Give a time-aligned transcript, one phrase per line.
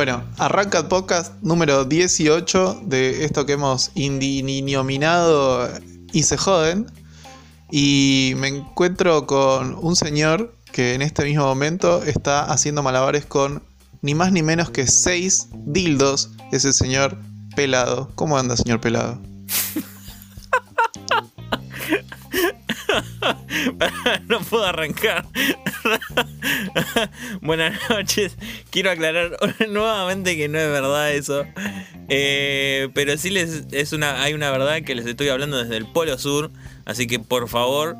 [0.00, 5.68] Bueno, arranca el podcast número 18 de esto que hemos indinominado
[6.10, 6.86] y se joden.
[7.70, 13.62] Y me encuentro con un señor que en este mismo momento está haciendo malabares con
[14.00, 16.30] ni más ni menos que seis dildos.
[16.50, 17.18] Es el señor
[17.54, 18.10] Pelado.
[18.14, 19.20] ¿Cómo anda, señor Pelado?
[24.28, 25.26] no puedo arrancar.
[27.40, 28.36] Buenas noches.
[28.70, 29.36] Quiero aclarar
[29.68, 31.44] nuevamente que no es verdad eso.
[32.08, 35.86] Eh, pero sí les es una, hay una verdad que les estoy hablando desde el
[35.86, 36.50] Polo Sur.
[36.84, 37.96] Así que por favor,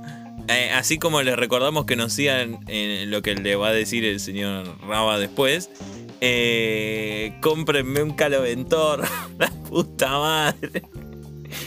[0.49, 4.05] eh, así como les recordamos que nos sigan en lo que le va a decir
[4.05, 5.71] el señor Raba después.
[6.21, 9.03] Eh, cómprenme un caloventor.
[9.39, 10.83] La puta madre.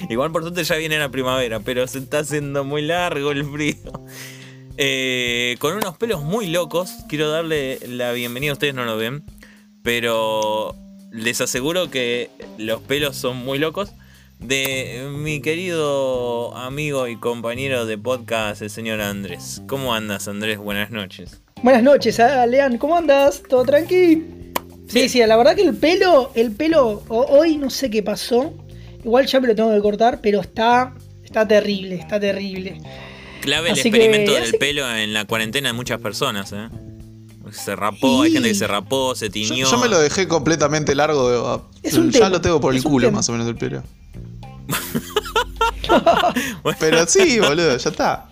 [0.09, 3.75] Igual por suerte ya viene la primavera, pero se está haciendo muy largo el frío.
[4.77, 6.91] Eh, con unos pelos muy locos.
[7.07, 9.23] Quiero darle la bienvenida, ustedes no lo ven.
[9.83, 10.75] Pero
[11.11, 13.91] les aseguro que los pelos son muy locos.
[14.39, 19.61] De mi querido amigo y compañero de podcast, el señor Andrés.
[19.67, 20.57] ¿Cómo andas, Andrés?
[20.57, 21.41] Buenas noches.
[21.61, 23.41] Buenas noches, Lean, ¿cómo andas?
[23.47, 24.21] ¿Todo tranqui?
[24.89, 28.53] Sí, sí, la verdad que el pelo, el pelo, hoy no sé qué pasó.
[29.05, 30.93] Igual ya me lo tengo que cortar, pero está,
[31.23, 32.81] está terrible, está terrible.
[33.43, 36.69] Clave el experimento del pelo en la cuarentena de muchas personas, ¿eh?
[37.51, 39.69] Se rapó, hay gente que se rapó, se tiñó.
[39.69, 41.69] Yo, me lo dejé completamente largo.
[41.83, 43.83] ya lo tengo por el culo, más o menos, el pelo.
[46.79, 48.29] Pero sí, boludo, ya está.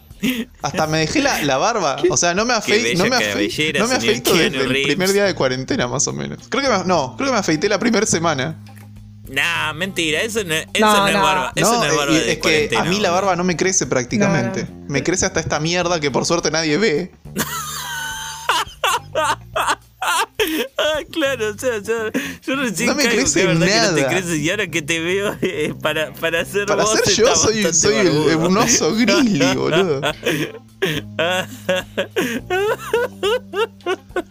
[0.62, 1.98] Hasta me dejé la, barba.
[2.10, 5.36] O sea, no me, afeité no me, no me afeito desde el primer día de
[5.36, 6.48] cuarentena, más o menos.
[6.48, 8.64] Creo que me, no, creo que me afeité la primera semana.
[9.32, 11.54] Nah, mentira, eso no, eso no, es barba.
[11.56, 14.68] Eso no, es barba es que a mí la barba no me crece prácticamente.
[14.88, 17.12] Me crece hasta esta mierda que por suerte nadie ve.
[20.78, 22.12] ah, claro, o sea, yo,
[22.46, 23.96] yo recién no me caigo, crece verdad nada.
[23.96, 27.00] que no te creces y ahora que te veo eh, para, para ser para vos
[27.00, 30.02] ser yo soy, soy el, un oso grizzly, boludo.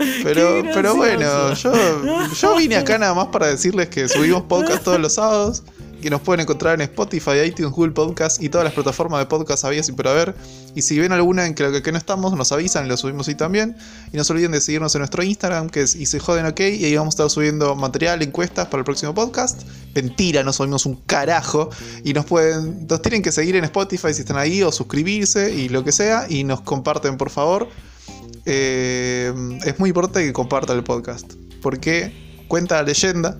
[0.23, 1.73] pero, pero bueno, yo,
[2.35, 5.63] yo vine acá nada más para decirles que subimos podcast todos los sábados
[6.01, 9.65] que nos pueden encontrar en Spotify, iTunes, Google Podcast y todas las plataformas de podcast
[9.65, 10.35] había por haber.
[10.75, 13.35] Y si ven alguna en que que no estamos, nos avisan y lo subimos ahí
[13.35, 13.77] también.
[14.13, 16.61] Y no se olviden de seguirnos en nuestro Instagram, que es y se joden ok,
[16.61, 19.63] y ahí vamos a estar subiendo material, encuestas para el próximo podcast.
[19.95, 21.71] Mentira, no subimos un carajo.
[22.05, 25.69] Y nos pueden, nos tienen que seguir en Spotify si están ahí, o suscribirse y
[25.69, 26.27] lo que sea.
[26.29, 27.69] Y nos comparten, por favor.
[28.47, 29.33] Eh,
[29.65, 31.35] es muy importante que compartan el podcast.
[31.63, 32.13] Porque
[32.49, 33.37] cuenta la leyenda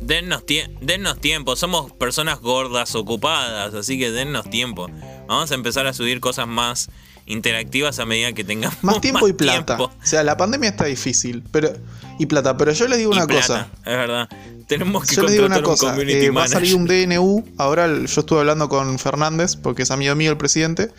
[0.00, 0.44] Dennos,
[0.80, 4.88] dennos tiempo, somos personas gordas, ocupadas, así que dennos tiempo.
[5.26, 6.90] Vamos a empezar a subir cosas más
[7.24, 9.78] interactivas a medida que tengamos más tiempo y plata.
[9.80, 11.72] O sea, la pandemia está difícil, pero
[12.18, 13.68] y plata, pero yo les digo una cosa.
[13.84, 14.28] Es verdad.
[14.68, 17.44] Tenemos que yo les digo una cosa, eh, va a salir un DNU.
[17.56, 20.90] Ahora yo estuve hablando con Fernández porque es amigo mío el presidente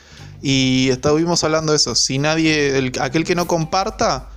[0.41, 1.95] y estuvimos hablando de eso.
[1.95, 4.29] Si nadie, aquel que no comparta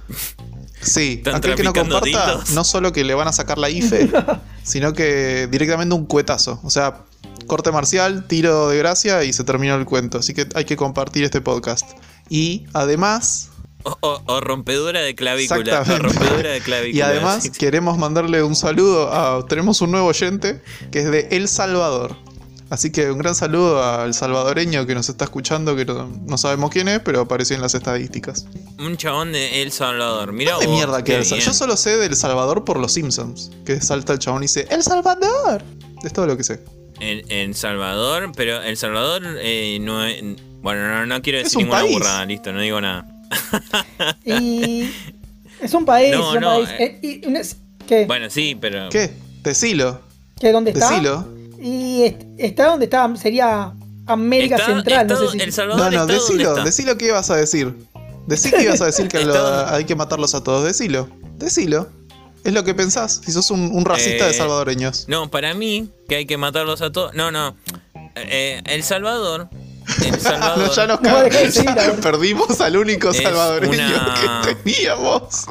[0.81, 4.11] Sí, aquel que no comparta, no solo que le van a sacar la IFE,
[4.63, 6.61] sino que directamente un cuetazo.
[6.65, 7.03] O sea,
[7.47, 10.19] corte marcial, tiro de gracia y se terminó el cuento.
[10.19, 11.87] Así que hay que compartir este podcast.
[12.29, 13.51] Y además.
[13.83, 15.83] O, rompedura de clavícula.
[15.83, 16.99] O rompedura de clavícula.
[16.99, 19.47] Y además queremos mandarle un saludo a.
[19.47, 22.17] Tenemos un nuevo oyente que es de El Salvador.
[22.71, 26.87] Así que un gran saludo al salvadoreño que nos está escuchando, que no, sabemos quién
[26.87, 28.47] es, pero apareció en las estadísticas.
[28.79, 30.33] Un chabón de El Salvador.
[30.33, 31.31] Mira de mierda que es.
[31.31, 34.85] Yo solo sé del Salvador por los Simpsons, que salta el chabón y dice ¡El
[34.85, 35.65] Salvador!
[36.05, 36.61] Es todo lo que sé.
[37.01, 40.23] En, El Salvador, pero El Salvador eh, no es.
[40.63, 43.05] Bueno, no, quiero decir ninguna burrada, listo, no digo nada.
[44.25, 44.89] y
[45.61, 46.69] es un país, no, un no, país.
[46.79, 47.43] Eh, eh,
[47.89, 48.07] ¿Qué?
[48.07, 48.91] Bueno, sí, pero.
[48.91, 49.11] ¿Qué?
[49.43, 50.03] Decilo.
[50.39, 50.53] ¿Qué?
[50.53, 50.91] ¿Dónde está?
[50.91, 51.40] Decilo.
[51.61, 53.75] Y está donde está, sería
[54.07, 55.41] América Central, no sé si.
[55.41, 57.75] El Salvador no, no, decilo, decilo qué ibas a decir.
[58.27, 61.09] Decí que ibas a decir que hay que matarlos a todos, decilo.
[61.37, 61.89] Decilo.
[62.45, 65.07] Es lo que pensás, si sos un, racista de eh, salvadoreños.
[65.09, 67.13] No, para mí, que hay que matarlos a todos.
[67.15, 67.55] No, no.
[68.15, 69.51] Eh, el Salvador
[70.05, 70.71] el Salvador.
[70.75, 73.77] ya nos no, Perdimos al único salvadoreño
[74.45, 75.47] que teníamos.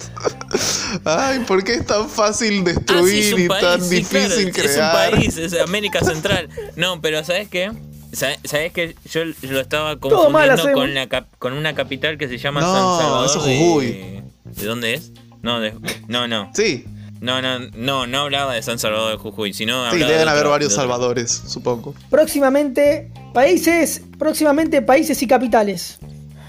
[1.05, 5.13] Ay, ¿por qué es tan fácil destruir ah, y tan difícil crear?
[5.13, 6.49] Es un país, es América Central.
[6.75, 7.71] No, pero ¿sabes qué?
[8.11, 12.71] ¿Sabes que Yo lo estaba confundiendo con, la con una capital que se llama San
[12.71, 13.25] Salvador.
[13.25, 15.11] Eso de, ¿De dónde es?
[15.41, 15.73] No, de,
[16.07, 16.51] no, no.
[16.53, 16.85] Sí.
[17.21, 20.73] No, no, no, no hablaba de San Salvador de Jujuy, sino Sí, deben haber varios
[20.73, 21.93] Salvadores, supongo.
[22.09, 25.99] Próximamente, países, próximamente países y capitales.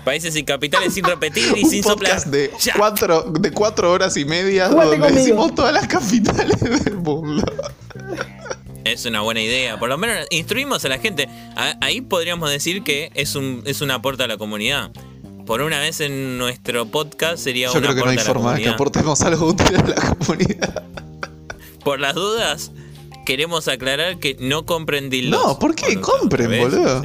[0.04, 2.24] Países y capitales sin repetir y Un sin soplar.
[2.26, 2.74] de Ya.
[2.76, 5.06] cuatro, de cuatro horas y media donde conmigo.
[5.14, 7.42] decimos todas las capitales del mundo.
[8.84, 9.78] Es una buena idea.
[9.78, 11.28] Por lo menos instruimos a la gente.
[11.56, 14.90] A- Ahí podríamos decir que es un, es un aporte a la comunidad.
[15.50, 18.62] Por una vez en nuestro podcast sería Yo un creo que no hay forma de
[18.62, 20.84] que aportemos algo útil a la comunidad.
[21.82, 22.70] Por las dudas,
[23.26, 25.44] queremos aclarar que no compren dildos.
[25.44, 26.00] No, ¿por qué?
[26.00, 27.04] Compren, boludo.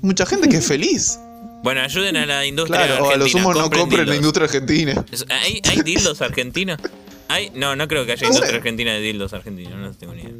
[0.00, 1.18] Mucha gente que es feliz.
[1.64, 3.42] Bueno, ayuden a la industria Claro, o a lo argentina.
[3.42, 5.04] sumo no compren la industria argentina.
[5.30, 6.78] ¿Hay, hay dildos argentinos?
[7.26, 7.50] ¿Hay?
[7.56, 8.36] No, no creo que haya No sé.
[8.38, 9.74] industria argentina de dildos argentinos.
[9.76, 10.34] No tengo ni idea.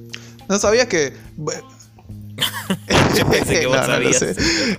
[0.48, 1.12] ¿No sabías que.?
[3.18, 4.16] Yo pensé que vos No, no lo sabías.
[4.18, 4.34] sé.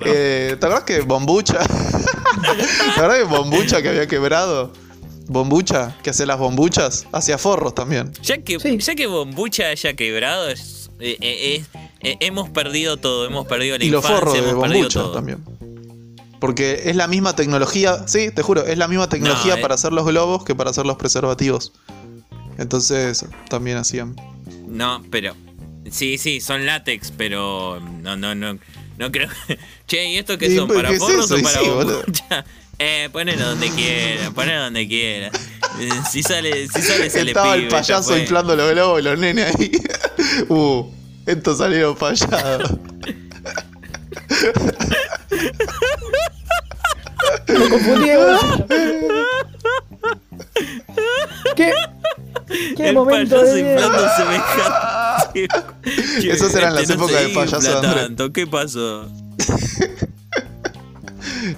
[0.06, 1.60] Eh, ¿Te acuerdas que Bombucha?
[1.66, 4.74] ¿Te acuerdas que Bombucha que había quebrado?
[5.28, 8.12] Bombucha, que hacía las bombuchas, hacía forros también.
[8.22, 8.78] Ya que, Sí.
[8.78, 11.68] ya que Bombucha haya quebrado, es- eh, eh, es-
[12.02, 13.26] eh, hemos perdido todo.
[13.26, 15.14] Hemos perdido la Y los forros de hemos Bombucha todo.
[15.14, 15.44] también.
[16.40, 19.62] Porque es la misma tecnología, sí, te juro, es la misma tecnología eh.
[19.62, 21.72] para hacer los globos que para hacer los preservativos.
[22.60, 24.16] Entonces también hacían.
[24.68, 25.34] No, pero.
[25.96, 27.80] Sí, sí, son látex, pero.
[27.80, 28.60] No, no, no.
[28.98, 29.30] No creo.
[29.88, 30.68] Che, ¿y esto qué son?
[30.68, 31.36] pues, ¿Para ¿qué es forros eso?
[31.36, 32.50] o para sí?
[32.78, 35.32] Eh, ponelo donde quiera, ponelo donde quiera.
[36.10, 39.04] Si sale, si sale, se Estaba le el pibe, ya payaso inflando los globos y
[39.04, 39.72] los nenes ahí.
[40.48, 40.86] uh,
[41.26, 42.72] estos salieron fallados.
[47.48, 48.10] Me confundí.
[51.56, 51.72] ¿Qué?
[52.76, 55.48] ¿Qué el momento payaso de inflando semejante.
[56.32, 59.10] Esas eran las este no épocas de payaso de tanto, ¿Qué pasó?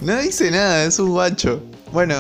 [0.02, 1.64] No dice nada, es un guacho.
[1.92, 2.16] Bueno,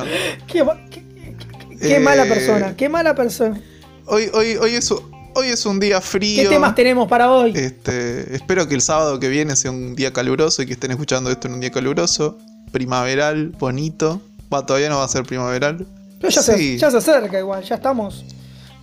[0.47, 3.59] Qué, ma- qué- qué- qué Eh, mala persona, qué mala persona.
[4.05, 6.43] hoy, hoy, hoy, es, hoy es un día frío.
[6.43, 7.53] ¿Qué temas tenemos para hoy?
[7.55, 11.29] Este, espero que el sábado que viene sea un día caluroso y que estén escuchando
[11.29, 12.37] esto en un día caluroso,
[12.71, 14.21] primaveral, bonito.
[14.53, 15.85] Va, todavía no va a ser primaveral.
[16.19, 16.51] Pero ya, sí.
[16.51, 18.25] se, ya se acerca igual, ya estamos.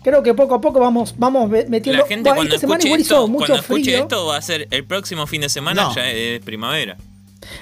[0.03, 2.03] Creo que poco a poco vamos, vamos metiendo.
[2.03, 3.99] La gente Buah, cuando esta semana escuche, igual esto, hizo mucho cuando escuche frío.
[4.03, 5.95] esto va a ser el próximo fin de semana, No.
[5.95, 6.97] ya es primavera.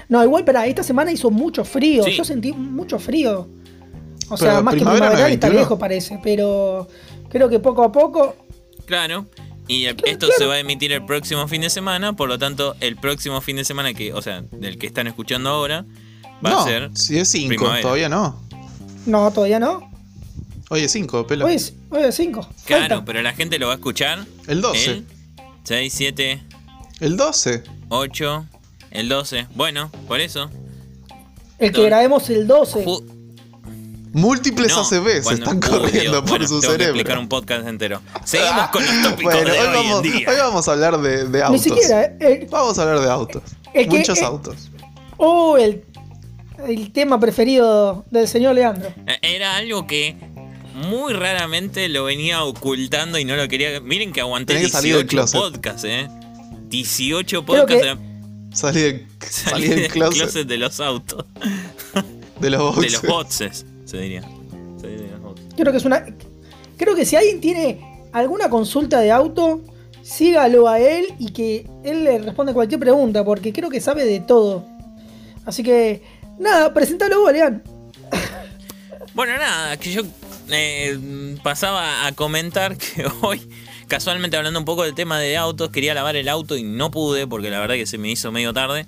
[0.08, 2.02] No, igual, para esta semana hizo mucho frío.
[2.04, 2.12] Sí.
[2.16, 3.40] Yo sentí mucho frío.
[4.28, 5.60] O Pero sea, más que primavera no es primaveral está 21.
[5.60, 6.88] lejos parece, pero
[7.28, 8.36] creo que poco a poco.
[8.86, 9.26] Claro.
[9.68, 10.38] Y el- Claro, esto claro.
[10.38, 13.56] se va a emitir el próximo fin de semana, por lo tanto, el próximo fin
[13.56, 15.84] de semana que, o sea, del que están escuchando ahora,
[16.44, 16.90] va no, a ser.
[16.94, 17.82] si es 5, primavera.
[17.82, 18.40] todavía no.
[19.06, 19.90] No, todavía no.
[20.70, 21.46] Hoy es 5, pelo.
[21.46, 22.48] Hoy es, hoy es 5.
[22.64, 24.24] Claro, pero la gente lo va a escuchar.
[24.46, 24.90] El 12.
[24.90, 25.06] El
[25.64, 26.42] 6, 7,
[27.00, 27.62] El 12.
[27.88, 28.46] 8,
[28.92, 29.46] el 12.
[29.54, 30.50] Bueno, por eso.
[31.58, 31.86] El que No.
[31.86, 32.84] grabemos el 12.
[32.84, 33.04] Ju-
[34.14, 37.20] Múltiples no, ACBs cuando- están corriendo Dios, por bueno, su tengo que explicar cerebro.
[37.22, 38.00] un podcast entero.
[38.24, 40.28] Seguimos con los tópicos Bueno, de hoy hoy vamos, en día.
[40.30, 41.62] hoy vamos a hablar de, de Ni autos.
[41.62, 42.02] siquiera.
[42.04, 43.42] eh, el- Vamos a hablar de autos.
[43.72, 44.70] El que- Muchos eh, autos.
[45.16, 45.82] oh, el,
[46.66, 48.88] el tema preferido del señor Leandro.
[49.06, 50.16] Eh, Era algo que
[50.74, 53.80] muy raramente lo venía ocultando y no lo quería.
[53.80, 55.40] Miren que aguanté Tenés que salir del 18 closet.
[55.40, 56.08] podcasts, ¿eh?
[56.68, 57.82] 18 Creo podcasts.
[57.82, 57.96] que- eh,
[58.52, 61.24] Salí, de- Salí salí del closet, de los autos.
[62.40, 62.92] de los De boxes.
[62.92, 64.22] los boxes, se diría.
[64.80, 65.46] Salí de los boxes.
[65.56, 66.04] Creo que es una.
[66.76, 67.80] Creo que si alguien tiene
[68.12, 69.62] alguna consulta de auto,
[70.02, 74.20] sígalo a él y que él le responda cualquier pregunta, porque creo que sabe de
[74.20, 74.64] todo.
[75.46, 76.02] Así que,
[76.42, 77.62] nada, presentalo vos, Lean.
[79.14, 80.02] Bueno, nada, que yo
[80.50, 83.40] eh, pasaba a comentar que hoy,
[83.88, 87.26] casualmente hablando un poco del tema de autos, quería lavar el auto y no pude
[87.26, 88.86] porque la verdad que se me hizo medio tarde.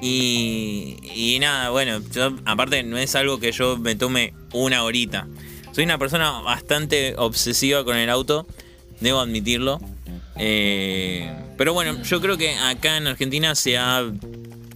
[0.00, 2.00] Y, y nada, bueno,
[2.44, 5.26] aparte no es algo que yo me tome una horita.
[5.72, 8.46] Soy una persona bastante obsesiva con el auto,
[9.00, 9.80] debo admitirlo.
[10.36, 14.04] Eh, pero bueno, yo creo que acá en Argentina se ha,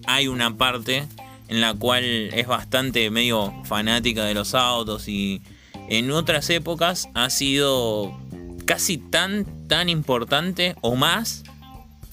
[0.06, 1.06] hay una parte
[1.52, 5.42] en la cual es bastante medio fanática de los autos y
[5.88, 8.18] en otras épocas ha sido
[8.64, 11.42] casi tan tan importante o más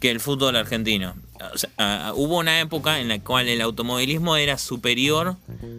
[0.02, 1.16] que el fútbol argentino.
[1.54, 5.38] O sea, hubo una época en la cual el automovilismo era superior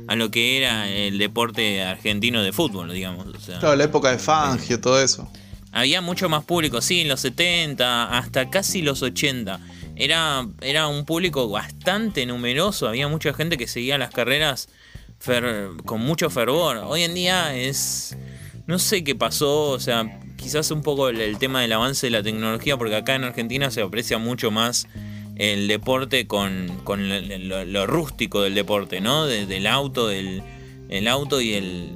[0.09, 3.26] a lo que era el deporte argentino de fútbol, digamos.
[3.26, 5.31] O sea, Claro, la época de Fangio, todo eso.
[5.71, 9.61] había mucho más público, sí, en los 70, hasta casi los 80.
[10.00, 14.69] Era, era un público bastante numeroso, había mucha gente que seguía las carreras
[15.85, 16.78] con mucho fervor.
[16.78, 18.16] Hoy en día es...
[18.66, 22.11] No sé qué pasó, o sea, quizás un poco el, el tema del avance de
[22.12, 24.87] la tecnología, porque acá en Argentina se aprecia mucho más
[25.37, 27.09] el deporte con, con
[27.49, 29.26] lo, rústico del deporte, ¿no?
[29.26, 30.42] De- del auto, del
[30.88, 31.90] el auto y el,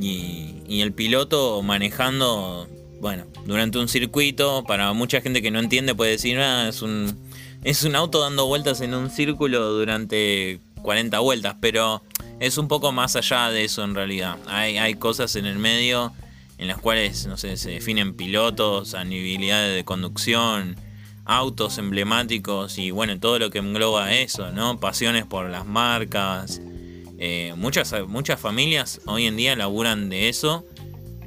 [0.00, 2.68] y, y el piloto manejando,
[3.00, 4.64] bueno, durante un circuito.
[4.64, 7.18] Para mucha gente que no entiende puede decir, ah, es un,
[7.64, 12.02] es un auto dando vueltas en un círculo durante 40 vueltas, pero
[12.40, 14.36] es un poco más allá de eso en realidad.
[14.48, 16.12] Hay, cosas en el medio
[16.58, 20.76] en las cuales, no sé, se definen pilotos, anibilidades de conducción,
[21.24, 24.80] autos emblemáticos y bueno, todo lo que engloba eso, ¿no?
[24.80, 26.60] Pasiones por las marcas.
[27.18, 30.66] Eh, muchas, muchas familias hoy en día laburan de eso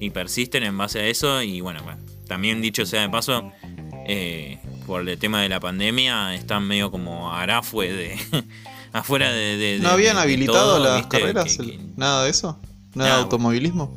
[0.01, 1.79] y persisten en base a eso y bueno,
[2.27, 3.53] también dicho sea de paso,
[4.05, 8.17] eh, por el tema de la pandemia están medio como arafue de
[8.93, 11.57] afuera de, ¿No habían habilitado las carreras?
[11.95, 12.59] ¿Nada de eso?
[12.93, 13.93] ¿Nada de automovilismo?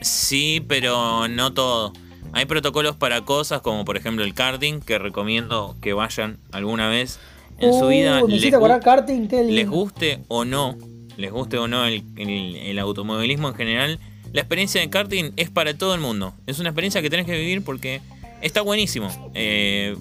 [0.00, 1.92] Sí, pero no todo.
[2.32, 7.18] Hay protocolos para cosas como por ejemplo el karting, que recomiendo que vayan alguna vez
[7.58, 8.22] en su vida.
[8.22, 10.76] Uh, les, karting, les guste o no,
[11.16, 14.00] les guste o no el, el, automovilismo en general,
[14.32, 16.34] la experiencia de karting es para todo el mundo.
[16.46, 18.02] Es una experiencia que tenés que vivir porque
[18.46, 19.32] está buenísimo.
[19.34, 19.96] Eh,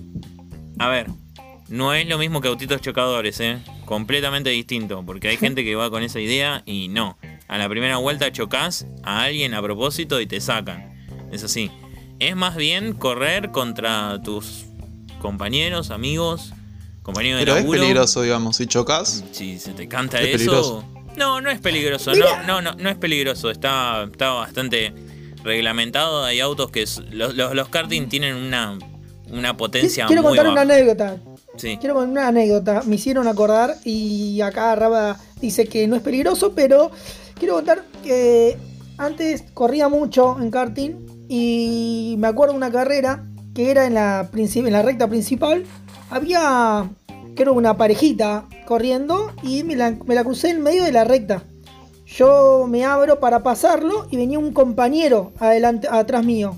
[0.80, 1.08] a ver,
[1.70, 3.58] no es lo mismo que autitos chocadores, ¿eh?
[3.86, 7.18] Completamente distinto, porque hay gente que va con esa idea y no.
[7.48, 11.08] A la primera vuelta chocas a alguien a propósito y te sacan.
[11.32, 11.72] Es así.
[12.20, 14.66] Es más bien correr contra tus
[15.20, 16.54] compañeros, amigos,
[17.02, 17.78] compañeros Pero de laburo.
[17.78, 19.24] es peligroso, digamos, si chocas.
[19.32, 20.86] Si se te canta eso.
[21.18, 22.14] No, no es peligroso.
[22.14, 23.50] No, no, no, no es peligroso.
[23.50, 24.94] Está, está bastante
[25.46, 26.26] reglamentado.
[26.26, 26.86] Hay autos que.
[27.12, 28.78] los, los, karting tienen una,
[29.32, 31.18] una potencia Quiero contar una anécdota.
[31.58, 32.82] Quiero contar una anécdota.
[32.86, 36.92] Me hicieron acordar y acá Raba dice que no es peligroso, pero
[37.40, 38.58] quiero contar que
[38.98, 44.30] antes corría mucho en karting y me acuerdo de una carrera que era en la,
[44.34, 45.64] en la recta principal.
[46.10, 46.90] Había,
[47.36, 51.44] creo, una parejita corriendo y me la, me la crucé en medio de la recta.
[52.06, 56.58] Yo me abro para pasarlo y venía un compañero adelante, atrás mío.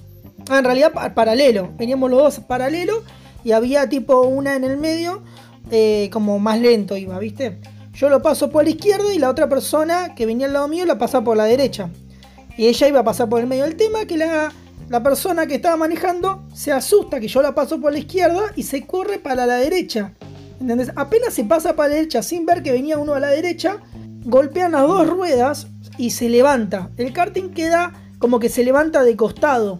[0.50, 1.70] Ah, en realidad paralelo.
[1.77, 3.04] Veníamos los dos paralelo
[3.44, 5.22] y había tipo una en el medio,
[5.72, 7.60] eh, como más lento iba, ¿viste?
[7.94, 10.86] Yo lo paso por la izquierda y la otra persona que venía al lado mío
[10.86, 11.89] la pasa por la derecha.
[12.58, 14.51] Y ella iba a pasar por el medio del tema que la,
[14.89, 18.63] la persona que estaba manejando se asusta que yo la paso por la izquierda y
[18.63, 20.13] se corre para la derecha.
[20.60, 20.92] ¿Entendés?
[20.96, 23.77] Apenas se pasa para la derecha sin ver que venía uno a la derecha,
[24.27, 25.67] golpean las dos ruedas
[25.98, 26.89] y se levanta.
[26.98, 29.79] El karting queda como que se levanta de costado.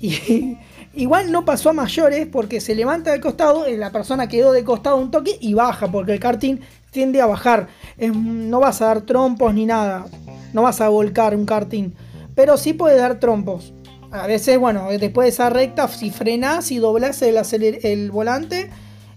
[0.00, 0.56] Y
[0.94, 4.64] igual no pasó a mayores porque se levanta de costado, y la persona quedó de
[4.64, 6.58] costado un toque y baja porque el karting
[6.92, 7.68] tiende a bajar.
[7.98, 10.06] no vas a dar trompos ni nada.
[10.52, 11.90] No vas a volcar un karting.
[12.36, 13.72] Pero sí puede dar trompos.
[14.12, 17.36] A veces, bueno, después de esa recta, si frenas y doblas el,
[17.82, 18.70] el volante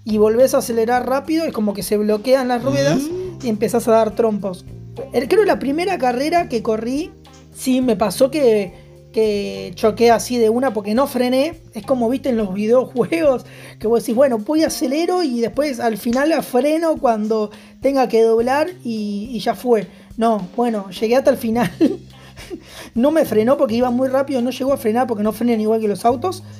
[0.06, 3.04] y volvés a acelerar rápido, es como que se bloquean las ruedas
[3.42, 4.66] y empezás a dar trompos.
[5.12, 7.12] Creo que la primera carrera que corrí,
[7.54, 8.74] sí me pasó que,
[9.14, 11.62] que choqué así de una porque no frené.
[11.74, 13.46] Es como viste en los videojuegos,
[13.80, 18.24] que vos decís, bueno, voy acelero y después al final la freno cuando tenga que
[18.24, 19.88] doblar y, ya fue.
[20.18, 21.72] No, bueno, llegué hasta el final.
[22.96, 25.80] no me frenó porque iba muy rápido, no llegó a frenar porque no frenan igual
[25.80, 26.44] que los autos.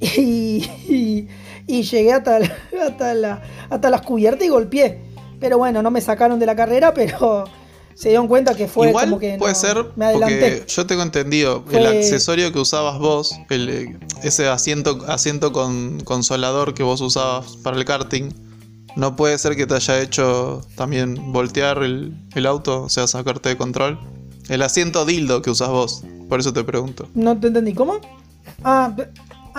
[0.00, 1.28] Y, y,
[1.70, 2.36] llegué hasta,
[2.86, 5.00] hasta, hasta las cubiertas y golpeé.
[5.40, 7.44] Pero bueno, no me sacaron de la carrera, pero
[7.94, 9.36] se dieron cuenta que fue como que.
[9.38, 10.40] Puede ser, me adelanté.
[10.40, 16.74] porque yo tengo entendido, el accesorio que usabas vos, el, ese asiento, asiento con consolador
[16.74, 18.30] que vos usabas para el karting,
[18.96, 23.50] no puede ser que te haya hecho también voltear el, el auto, o sea, sacarte
[23.50, 23.98] de control.
[24.48, 27.08] El asiento dildo que usas vos, por eso te pregunto.
[27.14, 28.00] No te entendí, ¿cómo?
[28.64, 28.92] Ah,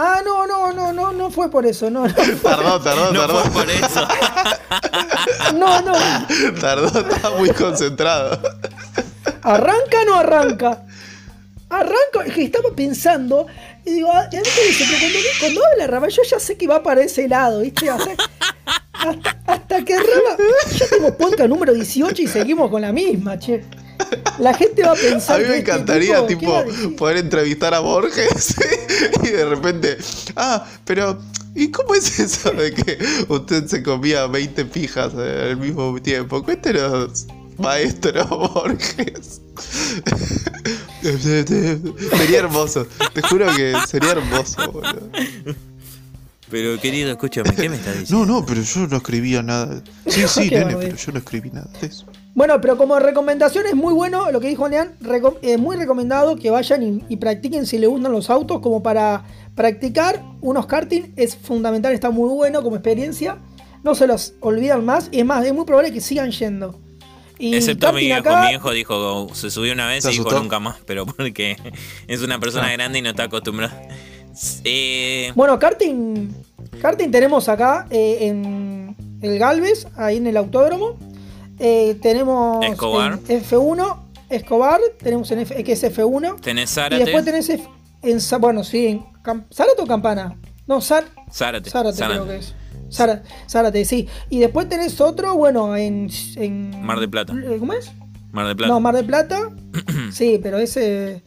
[0.03, 2.07] Ah, no, no, no, no, no fue por eso, no.
[2.07, 4.07] no Perdón, perdón, no Fue por eso.
[5.53, 5.93] no, no.
[6.59, 8.41] Tardó, estaba muy concentrado.
[9.43, 10.83] ¿Arranca o no arranca?
[11.69, 13.45] Arranca, es que estaba pensando,
[13.85, 17.03] y digo, ah, dice, pero cuando, cuando habla Rama, yo ya sé que va para
[17.03, 17.87] ese lado, ¿viste?
[17.91, 20.37] hasta, hasta que Rama,
[20.79, 23.63] ya tengo podcast número 18 y seguimos con la misma, che.
[24.39, 25.37] La gente va a pensar.
[25.37, 26.63] A mí me este encantaría, tipo,
[26.97, 28.55] poder entrevistar a Borges
[29.23, 29.97] y de repente.
[30.35, 31.19] Ah, pero.
[31.53, 36.41] ¿Y cómo es eso de que usted se comía 20 pijas al mismo tiempo?
[36.41, 37.27] Cuéntenos,
[37.57, 39.41] maestro Borges.
[41.01, 42.87] sería hermoso.
[43.13, 45.09] Te juro que sería hermoso, boludo.
[46.51, 48.25] Pero querido, escúchame, ¿qué me estás diciendo?
[48.25, 49.81] No, no, pero yo no escribía nada.
[50.05, 52.05] Sí, sí, nene, pero yo no escribí nada de eso.
[52.33, 54.93] Bueno, pero como recomendación es muy bueno lo que dijo Lean.
[55.41, 58.59] Es muy recomendado que vayan y, practiquen si les gustan los autos.
[58.61, 63.37] Como para practicar unos karting es fundamental, está muy bueno como experiencia.
[63.83, 65.09] No se los olvidan más.
[65.11, 66.79] Y es más, es muy probable que sigan yendo.
[67.37, 70.77] Y Excepto mi viejo, mi viejo dijo, se subió una vez y dijo nunca más,
[70.85, 71.57] pero porque
[72.07, 72.73] es una persona ah.
[72.73, 73.73] grande y no está acostumbrado.
[74.63, 76.29] Eh, bueno, karting,
[76.81, 80.97] karting tenemos acá eh, en el Galvez, ahí en el autódromo.
[81.61, 83.19] Eh, tenemos Escobar.
[83.27, 83.97] en F1,
[84.29, 86.41] Escobar, tenemos en F, que es F1.
[86.41, 87.03] Tenés Y Zárate.
[87.03, 87.67] después tenés F-
[88.01, 89.05] en, bueno, sí, en
[89.53, 90.35] ¿Zárate o Campana?
[90.67, 91.69] No, Zar, Zárate.
[91.69, 92.19] Zárate Zárate.
[92.21, 92.55] creo que es.
[93.47, 94.07] Zárate, sí.
[94.29, 97.33] Y después tenés otro, bueno, en, en Mar del Plata.
[97.33, 97.91] eh, ¿Cómo es?
[98.31, 98.73] Mar del Plata.
[98.73, 99.49] No, Mar del Plata.
[100.11, 101.21] sí, pero ese,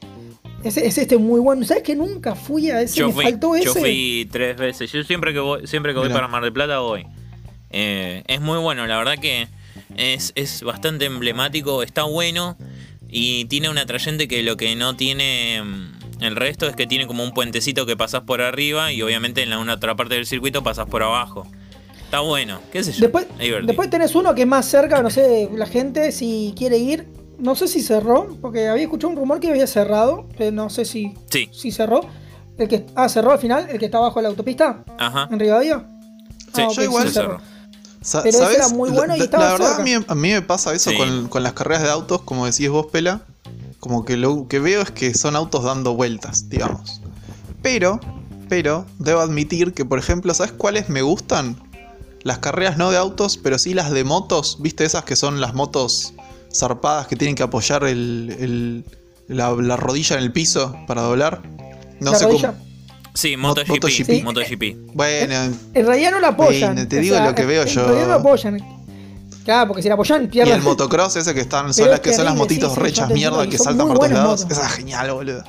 [0.63, 1.65] ese es este muy bueno.
[1.65, 2.97] ¿Sabes que nunca fui a ese?
[2.99, 3.65] yo, Me fui, faltó ese.
[3.67, 4.91] yo fui tres veces.
[4.93, 7.07] Yo siempre que voy, siempre que voy para Mar del Plata voy.
[7.71, 9.49] Eh, es muy bueno, la verdad que
[9.97, 12.57] es, es bastante emblemático, está bueno
[13.09, 17.07] y tiene un atrayente que lo que no tiene mm, el resto es que tiene
[17.07, 20.27] como un puentecito que pasas por arriba y obviamente en la una otra parte del
[20.27, 21.47] circuito pasas por abajo.
[22.05, 23.01] Está bueno, qué sé yo.
[23.01, 23.27] Después,
[23.67, 27.09] después tenés uno que es más cerca, no sé, la gente si quiere ir.
[27.37, 30.29] No sé si cerró, porque había escuchado un rumor que había cerrado.
[30.39, 32.01] pero no sé si, Sí, si cerró.
[32.57, 35.29] El que, ah, cerró al final, el que está abajo de la autopista, ajá.
[35.33, 35.85] en Rivadavia.
[36.55, 37.41] Sí, Ah, ok, yo igual sí, cerró.
[38.05, 38.57] Sa- Pero ¿sabes?
[38.59, 40.91] era muy bueno y la, estaba la verdad, a mí, a mí me pasa eso
[40.91, 40.97] Sí.
[40.99, 43.23] con, con las carreras de autos, como decís vos, Pela.
[43.81, 47.01] Como que lo que veo es que son autos dando vueltas, digamos.
[47.63, 47.99] Pero,
[48.49, 51.57] pero, debo admitir que, por ejemplo, ¿sabes cuáles me gustan?
[52.23, 54.59] Las carreras no de autos, pero sí las de motos.
[54.61, 56.15] ¿Viste esas que son las motos
[56.55, 58.85] zarpadas que tienen que apoyar el, el-
[59.29, 61.43] la, la rodilla en el piso para doblar?
[62.01, 62.53] No La sé rodilla.
[62.53, 62.65] cómo.
[63.15, 63.69] Sí, Mo- MotoGP.
[63.71, 64.25] MotoGP.
[64.25, 64.95] MotoGP.
[64.95, 65.35] Bueno,
[65.75, 66.89] En realidad no la apoyan.
[66.89, 67.83] Te digo lo que en- veo en yo.
[67.85, 68.59] realidad no la apoyan.
[69.45, 70.55] Claro, porque si la apoyan y pierden.
[70.57, 73.47] el motocross ese que están, son las que son las motitos sí, sí, rechas mierda
[73.47, 74.41] que y saltan por todos lados.
[74.43, 74.59] motos.
[74.59, 75.45] Esa es genial, boludo.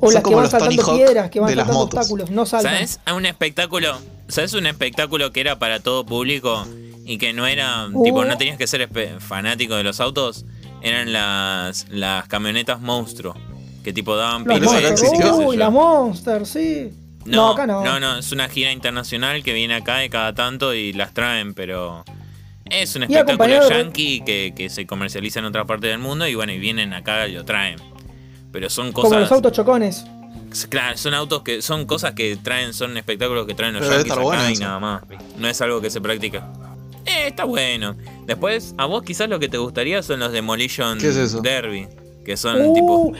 [0.00, 1.66] o son las que como van los saltando Tony Hawk piedras, que van de las
[1.66, 1.98] saltando motos.
[2.00, 2.72] obstáculos, no saltan.
[2.74, 3.00] ¿Sabes?
[3.04, 3.98] Hay un espectáculo.
[4.28, 6.66] ¿Sabes un espectáculo que era para todo público
[7.04, 7.88] y que no era.
[7.92, 8.02] Uh.
[8.02, 8.88] Tipo, no tenías que ser
[9.20, 10.44] fanático de los autos?
[10.82, 13.34] Eran las, las camionetas monstruo.
[13.82, 15.36] Tipo Monster, qué sé existió.
[15.36, 16.90] uy, las Monster, sí.
[17.24, 17.84] No, acá no.
[17.84, 21.54] No, no, es una gira internacional que viene acá de cada tanto y las traen,
[21.54, 22.04] pero.
[22.64, 26.34] Es un espectáculo de- yankee que, que se comercializa en otra parte del mundo y
[26.36, 27.76] bueno, y vienen acá y lo traen.
[28.52, 29.22] Pero son Como cosas.
[29.22, 30.04] los autos chocones.
[30.68, 34.12] Claro, son autos que son cosas que traen, son espectáculos que traen los Pero yankees
[34.12, 35.02] acá bueno y nada más.
[35.38, 36.48] No es algo que se practica.
[37.06, 37.96] Eh, está bueno.
[38.26, 41.40] Después, a vos quizás lo que te gustaría son los Demolition ¿Qué es eso?
[41.40, 41.86] Derby.
[42.24, 43.12] Que son Uh, tipo.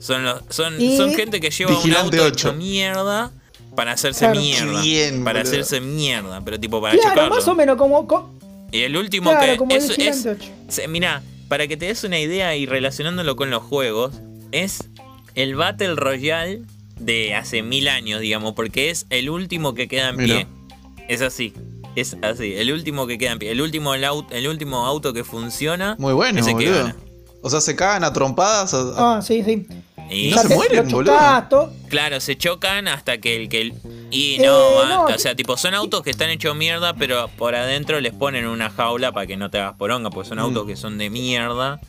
[0.00, 2.48] Son los, son, y- son gente que lleva Vigilante un auto ocho.
[2.50, 3.30] hecho mierda
[3.74, 4.40] para hacerse Claro.
[4.40, 4.82] mierda.
[4.82, 5.52] Bien, para boludo.
[5.52, 6.40] hacerse mierda.
[6.44, 7.34] Pero tipo para claro, chocarlo.
[7.34, 8.06] más o menos como.
[8.06, 8.30] co-
[8.72, 9.58] Y el último Claro, que.
[9.58, 14.12] como es, es- mirá, para que te des una idea y relacionándolo con los juegos,
[14.52, 14.84] es
[15.34, 16.62] el Battle Royale
[16.98, 20.46] de hace mil años, digamos, porque es el último que queda en pie.
[21.08, 21.52] Es así.
[21.96, 23.50] Es así, el último que queda en pie.
[23.52, 25.94] El último, el auto, el último auto que funciona.
[25.98, 26.76] Muy bueno, ese que boludo.
[26.78, 26.96] gana.
[27.46, 28.72] O sea, se cagan a trompadas.
[28.72, 29.66] a- a- Ah, sí, sí.
[30.10, 31.12] Y No se mueren, boludo.
[31.12, 31.44] chocás,
[31.88, 33.74] claro, se chocan hasta que el que el-
[34.10, 37.54] y Eh, no, que- o sea, tipo son autos que están hechos mierda, pero por
[37.54, 40.42] adentro les ponen una jaula para que no te hagas poronga, porque son Mm.
[40.42, 41.80] autos que son de mierda.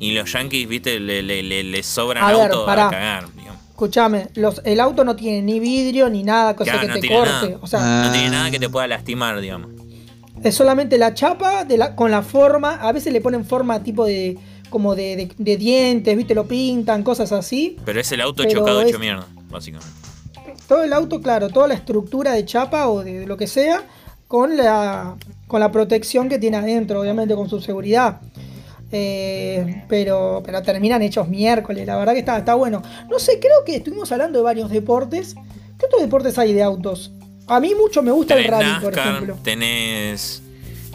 [0.00, 2.88] Y los yankees, viste, le, le, le- le sobran A ver, autos pará.
[2.88, 3.60] a cagar, digamos.
[3.70, 7.08] Escuchame, los, el auto no tiene ni vidrio ni nada, cosa Claro, que no te
[7.08, 7.30] corte.
[7.50, 7.58] nada.
[7.60, 8.04] O sea, Ah.
[8.06, 9.70] No tiene nada que te pueda lastimar, digamos.
[10.44, 12.74] es solamente la chapa de la, con la forma.
[12.74, 14.36] A veces le ponen forma tipo de.
[14.72, 17.76] Como de, de- de dientes, viste, lo pintan, cosas así.
[17.84, 19.88] Pero es el auto Pero chocado es- hecho mierda, básicamente.
[20.66, 23.82] Todo el auto, claro, toda la estructura de chapa o de lo que sea,
[24.26, 25.14] con la,
[25.46, 28.20] con la protección que tiene adentro, obviamente con su seguridad.
[28.90, 32.82] Eh, pero, pero terminan hechos miércoles, la verdad que está, está bueno.
[33.10, 35.34] No sé, creo que estuvimos hablando de varios deportes.
[35.78, 37.12] ¿Qué otros deportes hay de autos?
[37.46, 39.38] A mí mucho me gusta el rally, por NASCAR, ejemplo.
[39.42, 40.42] tenés.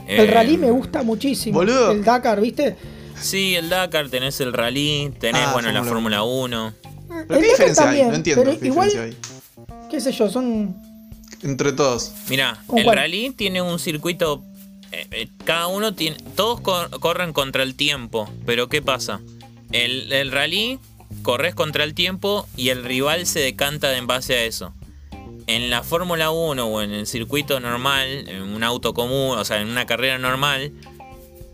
[0.08, 1.60] El eh, rally me gusta muchísimo.
[1.60, 1.92] Boludo.
[1.92, 2.76] El Dakar, ¿viste?
[3.22, 6.74] Sí, el Dakar, tenés el rally, tenés, Ah, bueno, la Fórmula Fórmula 1.
[7.28, 8.04] ¿Pero el qué diferencia hay?
[8.04, 9.26] No entiendo pero qué igual, diferencia
[9.66, 9.88] hay.
[9.90, 10.76] qué sé yo, son...
[11.44, 12.14] Entre todos.
[12.30, 12.98] Mira, ¿Con el cuál?
[12.98, 14.44] rally tiene un circuito.
[14.92, 16.18] eh, eh, cada uno tiene.
[16.36, 18.28] Todos cor- corren contra el tiempo.
[18.46, 19.22] Pero ¿qué pasa?
[19.72, 20.80] El, el rally
[21.22, 24.74] corres contra el tiempo y el rival se decanta en base a eso.
[25.46, 29.62] En la Fórmula 1 o en el circuito normal, en un auto común, o sea,
[29.62, 30.72] en una carrera normal,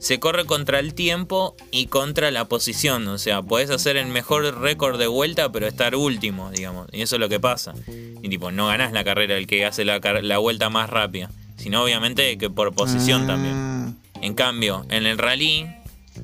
[0.03, 3.07] se corre contra el tiempo y contra la posición.
[3.07, 6.87] O sea, podés hacer el mejor récord de vuelta, pero estar último, digamos.
[6.91, 7.73] Y eso es lo que pasa.
[8.21, 11.29] Y tipo, no ganás la carrera el que hace la, la vuelta más rápida.
[11.55, 13.97] Sino obviamente que por posición Ah, también.
[14.21, 15.61] En cambio, en el rally,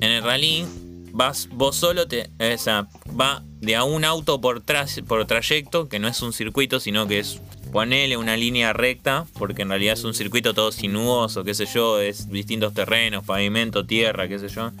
[0.00, 0.66] en el rally,
[1.12, 2.86] vas vos solo, te, o sea,
[3.18, 7.06] va de a un auto por, tras- por trayecto, que no es un circuito, sino
[7.06, 7.40] que es
[7.70, 12.00] ponele una línea recta, porque en realidad es un circuito todo sinuoso, qué sé yo,
[12.00, 14.72] es distintos terrenos, pavimento, tierra, qué sé yo.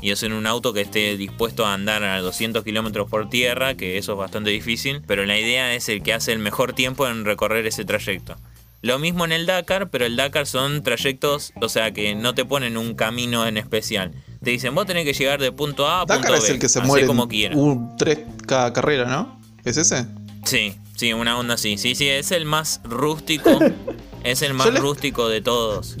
[0.00, 3.74] Y es en un auto que esté dispuesto a andar a 200 kilómetros por tierra,
[3.74, 7.08] que eso es bastante difícil, pero la idea es el que hace el mejor tiempo
[7.08, 8.36] en recorrer ese trayecto.
[8.82, 12.44] Lo mismo en el Dakar, pero el Dakar son trayectos, o sea, que no te
[12.44, 14.12] ponen un camino en especial.
[14.42, 16.36] Te dicen, vos tenés que llegar de punto A a punto B.
[16.36, 19.40] es el que se muere como en un tres cada carrera, ¿no?
[19.64, 20.06] ¿Es ese?
[20.44, 21.76] Sí, sí, una onda así.
[21.78, 23.58] Sí, sí, es el más rústico.
[24.24, 25.96] es el más les- rústico de todos.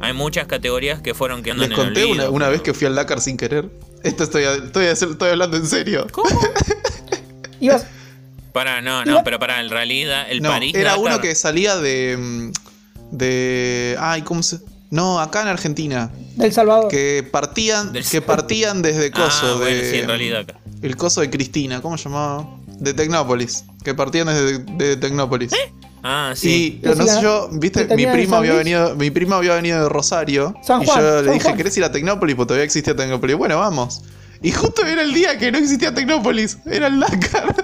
[0.00, 2.32] Hay muchas categorías que fueron quedando Les en el conté una, olvido.
[2.32, 3.68] una vez que fui al Dakar sin querer.
[4.04, 6.06] Esto estoy, estoy, estoy hablando en serio.
[7.60, 7.86] Ibas,
[8.52, 10.74] Para, no, no, Iba- pero para el Rally, da- el No, París.
[10.74, 11.04] era Dakar.
[11.04, 12.16] uno que salía de.
[12.16, 12.52] mm,
[13.10, 13.96] de.
[13.98, 14.60] Ay, ¿cómo se.?
[14.90, 16.10] No, acá en Argentina.
[16.36, 16.88] del Salvador.
[16.88, 17.92] Que partían.
[17.92, 19.46] Del- Que partían desde Coso.
[19.46, 20.58] Ah, bueno, de, sí, en Rally Dakar.
[20.80, 22.48] El coso de Cristina, ¿cómo se llamaba?
[22.78, 23.64] De Tecnópolis.
[23.84, 25.52] Que partían desde de Tecnópolis.
[26.02, 26.80] Ah, sí.
[26.82, 30.54] Y no sé yo, viste, mi primo había venido, mi primo había venido de Rosario.
[30.62, 31.56] San y yo le dije, Juan.
[31.56, 32.36] ¿querés ir a Tecnópolis?
[32.36, 33.36] Pues todavía existía Tecnópolis.
[33.36, 34.02] Bueno, vamos.
[34.40, 36.58] Y justo era el día que no existía Tecnópolis.
[36.66, 37.54] Era el Dakar.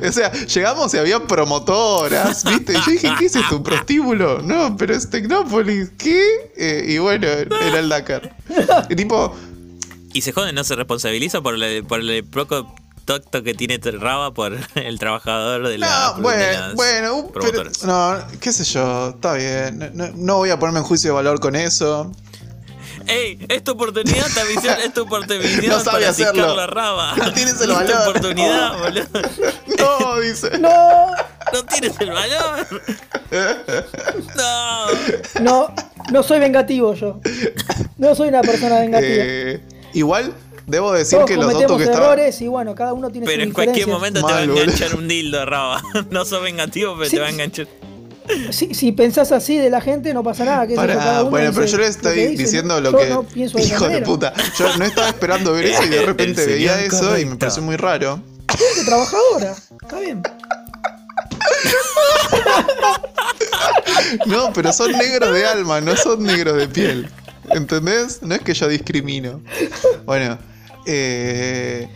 [0.08, 2.72] o sea, llegamos y había promotoras, ¿viste?
[2.72, 3.56] Y yo dije, ¿qué es esto?
[3.56, 4.42] ¿Un prostíbulo?
[4.42, 5.90] No, pero es Tecnópolis.
[5.98, 6.24] ¿Qué?
[6.56, 8.36] Eh, y bueno, era el Dakar.
[8.88, 9.34] Y tipo,
[10.12, 12.72] Y se jode, no se responsabiliza por el, por el poco
[13.04, 18.52] tocto que tiene Raba por el trabajador de, la, no, bueno, bueno, pero- no, qué
[18.52, 19.90] sé yo, está bien.
[19.94, 22.10] No, no- voy a ponerme en juicio de valor con eso.
[23.08, 23.44] ¡Ey!
[23.48, 26.54] Es tu oportunidad, Tavisión, es tu oportunidad No sabe para hacerlo.
[26.54, 27.14] la raba.
[27.16, 28.08] No tienes el Es tu valor.
[28.08, 29.06] oportunidad, boludo.
[29.78, 30.58] No, dice.
[30.58, 31.06] No,
[31.52, 32.66] No tienes el valor.
[34.36, 34.86] No.
[35.40, 35.74] no,
[36.12, 37.20] no soy vengativo yo.
[37.98, 39.08] No soy una persona vengativa.
[39.24, 39.60] Eh,
[39.94, 40.32] igual,
[40.66, 42.06] debo decir Todos que los cometemos autos que estaban.
[42.18, 44.62] errores y bueno, cada uno tiene Pero en cualquier momento te va a boludo.
[44.62, 45.82] enganchar un dildo, Raba.
[46.10, 47.16] No sos vengativo, pero Sí.
[47.16, 47.66] te va a enganchar.
[48.50, 50.66] Si, si pensás así de la gente, no pasa nada.
[50.66, 53.08] Que cada uno bueno, pero dice yo le estoy dice, diciendo lo que.
[53.10, 54.32] no de Hijo de puta.
[54.58, 57.76] Yo no estaba esperando ver eso y de repente veía eso y me pareció muy
[57.76, 58.20] raro.
[58.48, 59.54] Gente trabajadora.
[59.82, 60.22] Está bien.
[64.26, 67.08] No, pero son negros de alma, no son negros de piel.
[67.50, 68.20] ¿Entendés?
[68.22, 69.40] No es que yo discrimino.
[70.04, 70.38] Bueno,
[70.86, 71.88] eh,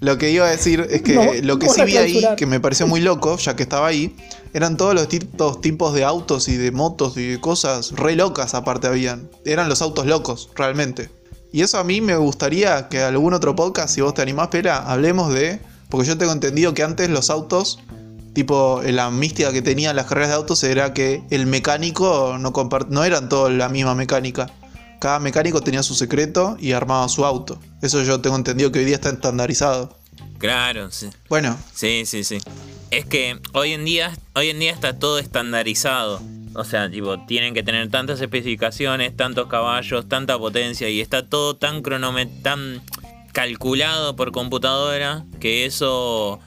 [0.00, 2.60] lo que iba a decir es que No, lo que sí vi ahí, que me
[2.60, 4.16] pareció muy loco, ya que estaba ahí,
[4.52, 8.54] eran todos los tipos, tipos de autos y de motos y de cosas re locas
[8.54, 9.30] aparte habían.
[9.44, 11.08] Eran los autos locos, realmente.
[11.52, 14.78] Y eso a mí me gustaría que algún otro podcast, si vos te animás, Pera,
[14.90, 15.60] hablemos de...
[15.88, 17.78] Porque yo tengo entendido que antes los autos
[18.32, 22.52] Tipo, la mística que tenían las carreras de autos era que el mecánico no,
[22.88, 24.50] no eran todos la misma mecánica.
[25.02, 27.58] Cada mecánico tenía su secreto y armaba su auto.
[27.82, 29.98] Eso yo tengo entendido que hoy día está estandarizado.
[30.38, 31.10] Claro, sí.
[31.28, 32.38] Bueno, Sí, sí, sí.
[32.92, 36.22] Es que hoy en día, hoy en día está todo estandarizado.
[36.54, 41.56] O sea, tipo, tienen que tener tantas especificaciones, tantos caballos, tanta potencia y está todo
[41.56, 42.80] tan cronome tan
[43.32, 46.38] calculado por computadora que eso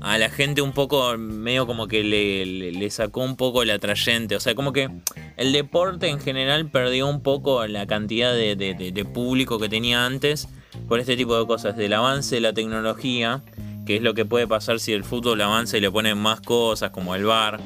[0.00, 4.36] a la gente un poco medio como que le, le- sacó un poco el atrayente.
[4.36, 4.88] O sea, como que
[5.36, 10.48] el deporte en general perdió un poco la cantidad de, de- público que tenía antes
[10.88, 13.42] por este tipo de cosas, del avance de la tecnología,
[13.86, 16.90] que es lo que puede pasar si el fútbol avanza y le ponen más cosas
[16.90, 17.60] como el VAR,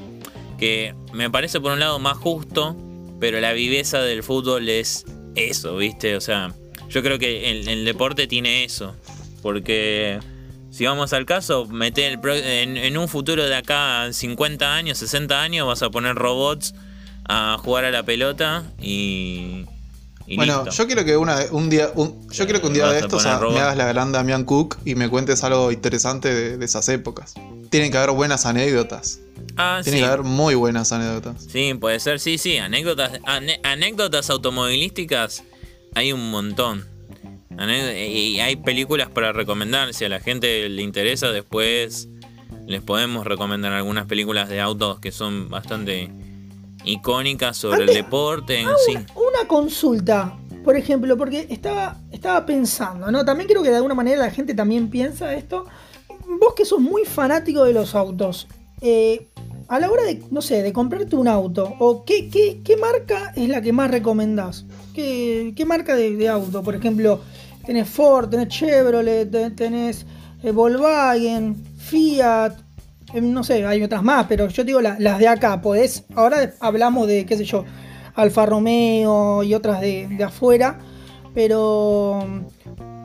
[0.59, 2.77] que me parece por un lado más justo,
[3.21, 5.05] pero la viveza del fútbol es
[5.37, 6.17] eso, ¿viste?
[6.17, 6.53] O sea,
[6.89, 8.95] yo creo que el deporte tiene eso,
[9.43, 10.19] porque
[10.71, 14.75] si vamos al caso, meter el pro- en, en un futuro de acá a 50
[14.75, 16.75] años, 60 años, vas a poner robots
[17.29, 19.65] a jugar a la pelota y...
[20.27, 20.71] y bueno, listo.
[20.83, 23.39] yo quiero que una, un día, un- yo quiero que un día de estos a-
[23.41, 27.35] me hagas la gran Damián Cook y me cuentes algo interesante de, de esas épocas.
[27.71, 29.21] Tienen que haber buenas anécdotas.
[29.57, 30.05] Ah, Tienen sí.
[30.07, 31.47] que haber muy buenas anécdotas.
[31.51, 32.57] Sí, puede ser, sí, sí.
[32.59, 35.43] Anécdotas, ane- anécdotas automovilísticas
[35.95, 36.87] hay un montón.
[37.61, 39.93] Y hay películas para recomendar.
[39.95, 42.09] Si a la gente le interesa, después
[42.67, 46.11] les podemos recomendar algunas películas de autos que son bastante
[46.85, 48.93] icónicas sobre el deporte en Ah, sí.
[48.93, 53.25] una, una consulta, por ejemplo, porque estaba, estaba pensando, ¿no?
[53.25, 55.65] También creo que de alguna manera la gente también piensa esto.
[56.41, 58.47] Vos que sos muy fanático de los autos,
[58.83, 59.29] eh,
[59.69, 63.33] a la hora de, no sé, de comprarte un auto, o qué, qué, qué marca
[63.35, 64.65] es la que más recomendás?
[64.95, 66.63] ¿Qué, qué marca de, de auto?
[66.63, 67.21] Por ejemplo,
[67.69, 70.07] tenés Ford, tenés Chevrolet, te- tenés
[70.43, 72.55] eh, Volkswagen, Fiat,
[73.13, 76.55] eh, no sé, hay otras más, pero yo digo la- las de acá, podés, ahora
[76.61, 77.67] hablamos de, qué sé yo,
[78.15, 80.79] Alfa Romeo y otras de, de afuera,
[81.35, 82.27] pero,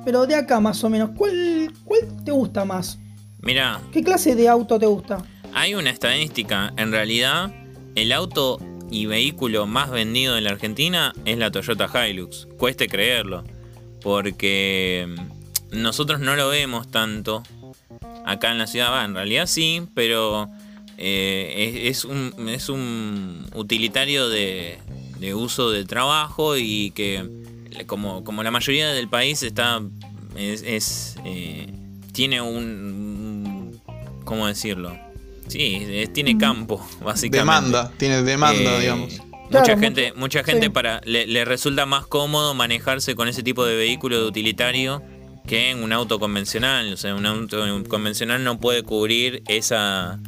[0.06, 2.98] pero de acá más o menos, ¿cuál, ¿cuál te gusta más?
[3.42, 5.18] Mira, ¿Qué clase de auto te gusta?
[5.54, 6.74] hay una estadística.
[6.78, 7.52] En realidad,
[7.96, 12.48] el auto y vehículo más vendido en la Argentina es la Toyota Hilux.
[12.58, 13.44] Cueste creerlo.
[14.04, 15.08] Porque
[15.72, 17.44] nosotros no lo vemos tanto
[18.26, 18.92] acá en la ciudad.
[18.92, 20.50] Va, en realidad sí, pero
[20.98, 24.78] eh, es, un, es un utilitario de,
[25.34, 27.28] uso de trabajo y que
[27.88, 29.82] como, como la mayoría del país está
[30.36, 31.68] es, eh,
[32.12, 33.80] tiene un,
[34.26, 34.98] ¿cómo decirlo?
[35.48, 37.38] Sí, tiene campo, básicamente.
[37.38, 39.22] Demanda, tiene demanda, digamos.
[39.50, 44.20] Mucha gente, mucha gente para le, resulta más cómodo manejarse con ese tipo de vehículo
[44.20, 45.02] de utilitario
[45.46, 46.92] que en un auto convencional.
[46.94, 50.20] O sea, un auto convencional no puede cubrir esa.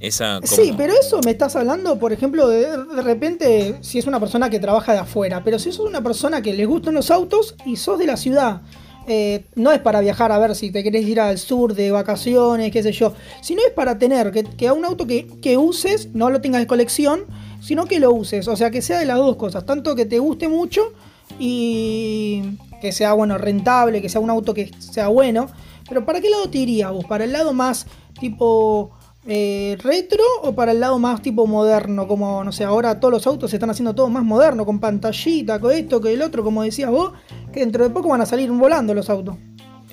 [0.00, 4.20] esa Sí, pero eso me estás hablando, por ejemplo, de, de repente, si es una
[4.20, 7.54] persona que trabaja de afuera, pero si sos una persona que le gustan los autos
[7.64, 8.62] y sos de la ciudad.
[9.08, 12.70] Eh, no es para viajar a ver si te querés ir al sur de vacaciones,
[12.70, 16.10] qué sé yo, sino es para tener que, que a un auto que, que uses,
[16.14, 17.24] no lo tengas de colección,
[17.62, 18.48] sino que lo uses.
[18.48, 19.64] O sea, que sea de las dos cosas.
[19.64, 20.92] Tanto que te guste mucho
[21.38, 22.42] y
[22.80, 25.48] que sea, bueno, rentable, que sea un auto que sea bueno.
[25.88, 27.04] Pero ¿para qué lado te irías vos?
[27.04, 27.86] ¿Para el lado más
[28.18, 28.90] tipo
[29.26, 32.08] eh, retro o para el lado más tipo moderno?
[32.08, 35.60] Como, no sé, ahora todos los autos se están haciendo todo más moderno, con pantallita,
[35.60, 37.12] con esto, con el otro, como decías vos,
[37.52, 39.36] que dentro de poco van a salir volando los autos.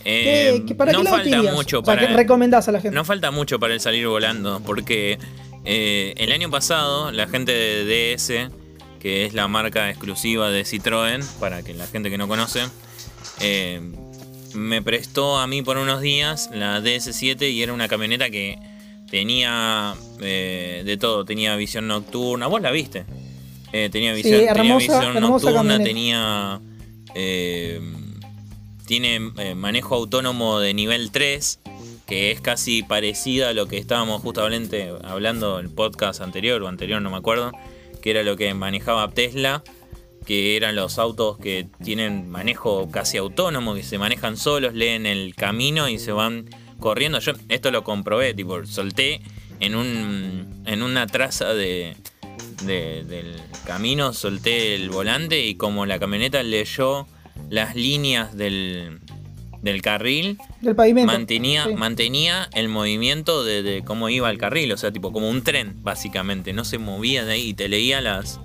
[0.05, 2.95] Eh, ¿Para no qué lado falta mucho para, recomendás a la gente?
[2.95, 5.19] No falta mucho para el salir volando, porque
[5.65, 8.51] eh, el año pasado, la gente de DS,
[8.99, 12.61] que es la marca exclusiva de Citroën, para que la gente que no conoce,
[13.39, 13.81] eh,
[14.53, 18.57] me prestó a mí por unos días la DS7 y era una camioneta que
[19.09, 23.05] tenía eh, de todo, tenía visión nocturna, vos la viste.
[23.71, 26.61] tenía visión, tenía visión nocturna, tenía...
[28.85, 29.19] tiene
[29.55, 31.59] manejo autónomo de nivel 3
[32.09, 36.99] que es casi parecida a lo que estábamos justamente hablando el podcast anterior o anterior,
[37.03, 37.51] no me acuerdo,
[38.01, 39.63] que era lo que manejaba Tesla,
[40.25, 45.35] que eran los autos que tienen manejo casi autónomo, que se manejan solos, leen el
[45.35, 47.19] camino y se van corriendo.
[47.19, 49.21] Yo esto lo comprobé, tipo, solté
[49.59, 51.95] en un en una traza de,
[52.65, 57.05] del camino, solté el volante y como la camioneta leyó
[57.51, 58.99] las líneas del,
[59.61, 61.11] del carril del pavimento.
[61.11, 65.75] mantenía, mantenía el movimiento de, cómo iba el carril, o sea, tipo como un tren,
[65.83, 66.53] básicamente.
[66.53, 68.39] No se movía de ahí y te leía las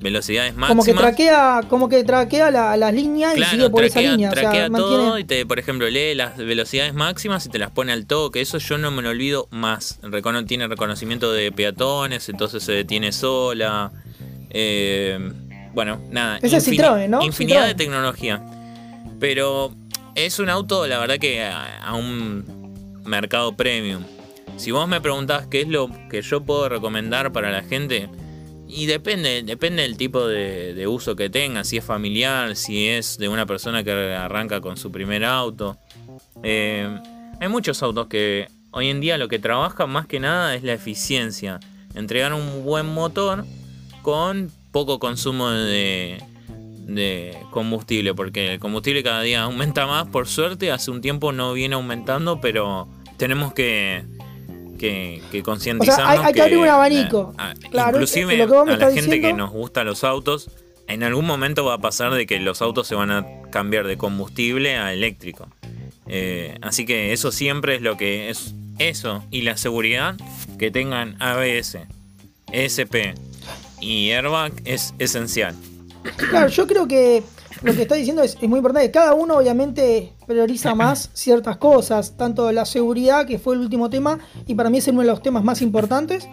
[0.00, 0.68] velocidades máximas.
[0.68, 4.30] Como que traquea, como que traquea la, las líneas y sigue por esa línea.
[4.30, 8.06] Traquea todo y te, por ejemplo, lee las velocidades máximas y te las pone al
[8.06, 8.40] toque.
[8.40, 10.00] Eso yo no me lo olvido más.
[10.46, 13.92] tiene reconocimiento de peatones, entonces se detiene sola.
[14.50, 15.18] Eh,
[15.74, 16.38] bueno, nada.
[16.42, 17.22] Ese es Citroën, ¿no?
[17.22, 18.42] Infinidad de tecnología.
[19.18, 19.74] Pero
[20.26, 24.02] es un auto, la verdad que a, un mercado premium.
[24.56, 28.08] Si vos me preguntás qué es lo que yo puedo recomendar para la gente,
[28.68, 33.28] y depende, depende del tipo de, uso que tenga, si es familiar, si es de
[33.28, 35.76] una persona que arranca con su primer auto.
[36.42, 36.88] Eh,
[37.40, 40.72] hay muchos autos que hoy en día lo que trabaja más que nada es la
[40.72, 41.58] eficiencia.
[41.94, 43.44] Entregar un buen motor
[44.02, 46.22] con poco consumo de,
[46.94, 51.52] de combustible, porque el combustible cada día aumenta más, por suerte, hace un tiempo no
[51.52, 54.04] viene aumentando, pero tenemos que,
[54.78, 56.24] que, que concientizarnos.
[56.24, 57.34] hay, que abrir un abanico.
[57.72, 60.50] inclusive a la gente que nos gusta los autos,
[60.88, 63.96] en algún momento va a pasar de que los autos se van a cambiar de
[63.96, 65.48] combustible a eléctrico.
[66.08, 70.16] Eh, así que eso siempre es lo que es eso y la seguridad
[70.58, 71.78] que tengan ABS,
[72.52, 73.14] ESP
[73.80, 75.54] y airbag es esencial.
[76.30, 77.22] Claro, yo creo que
[77.62, 78.90] lo que está diciendo es, muy importante.
[78.90, 84.18] Cada uno obviamente prioriza más ciertas cosas, tanto la seguridad, que fue el último tema,
[84.46, 86.28] y para mí es uno de los temas más importantes,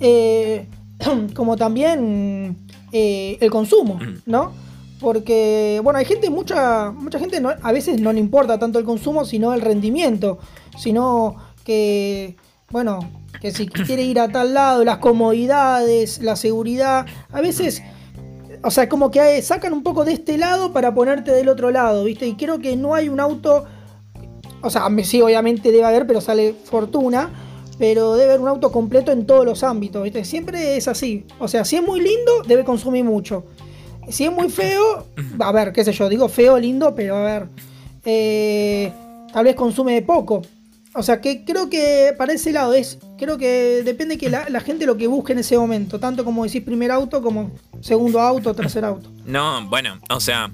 [0.00, 0.68] eh,
[1.34, 2.56] como también
[2.92, 4.52] eh, el consumo, ¿no?
[5.00, 9.24] Porque, bueno, hay gente, mucha, mucha gente a veces no le importa tanto el consumo,
[9.24, 10.38] sino el rendimiento,
[10.78, 12.36] sino que,
[12.70, 13.00] bueno,
[13.40, 17.82] que si quiere ir a tal lado, las comodidades, la seguridad, a veces
[18.62, 22.04] o sea, como que sacan un poco de este lado para ponerte del otro lado,
[22.04, 22.26] ¿viste?
[22.26, 23.64] Y creo que no hay un auto.
[24.62, 27.30] O sea, sí, obviamente debe haber, pero sale fortuna.
[27.78, 30.26] Pero debe haber un auto completo en todos los ámbitos, ¿viste?
[30.26, 31.24] Siempre es así.
[31.38, 33.44] O sea, si es muy lindo, debe consumir mucho.
[34.10, 35.06] Si es muy feo,
[35.38, 37.46] a ver, qué sé yo, digo feo, lindo, pero a ver.
[38.04, 38.92] Eh,
[39.32, 40.42] tal vez consume poco.
[40.94, 42.98] O sea, que creo que para ese lado es.
[43.16, 46.00] Creo que depende que la, gente lo que busque en ese momento.
[46.00, 49.10] Tanto como decís primer auto, como segundo auto, tercer auto.
[49.24, 50.50] No, bueno, o sea.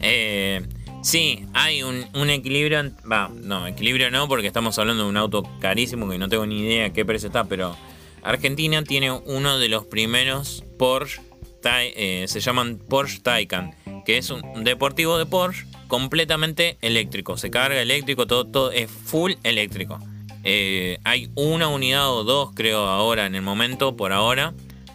[0.00, 0.62] Eh,
[1.02, 2.92] sí, hay un, equilibrio.
[3.10, 6.60] Va, no, equilibrio no, porque estamos hablando de un auto carísimo que no tengo ni
[6.60, 7.76] idea qué precio está, pero.
[8.22, 11.22] Argentina tiene uno de los primeros Porsche.
[11.64, 13.74] Eh, se llaman Porsche Taycan,
[14.06, 17.36] que es un deportivo de Porsche completamente eléctrico.
[17.36, 19.98] Se carga eléctrico, todo, todo es full eléctrico.
[20.42, 24.54] Eh, hay una unidad o dos, creo, ahora en el momento, por ahora.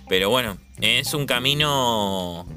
[0.09, 2.47] Pero bueno, es un camino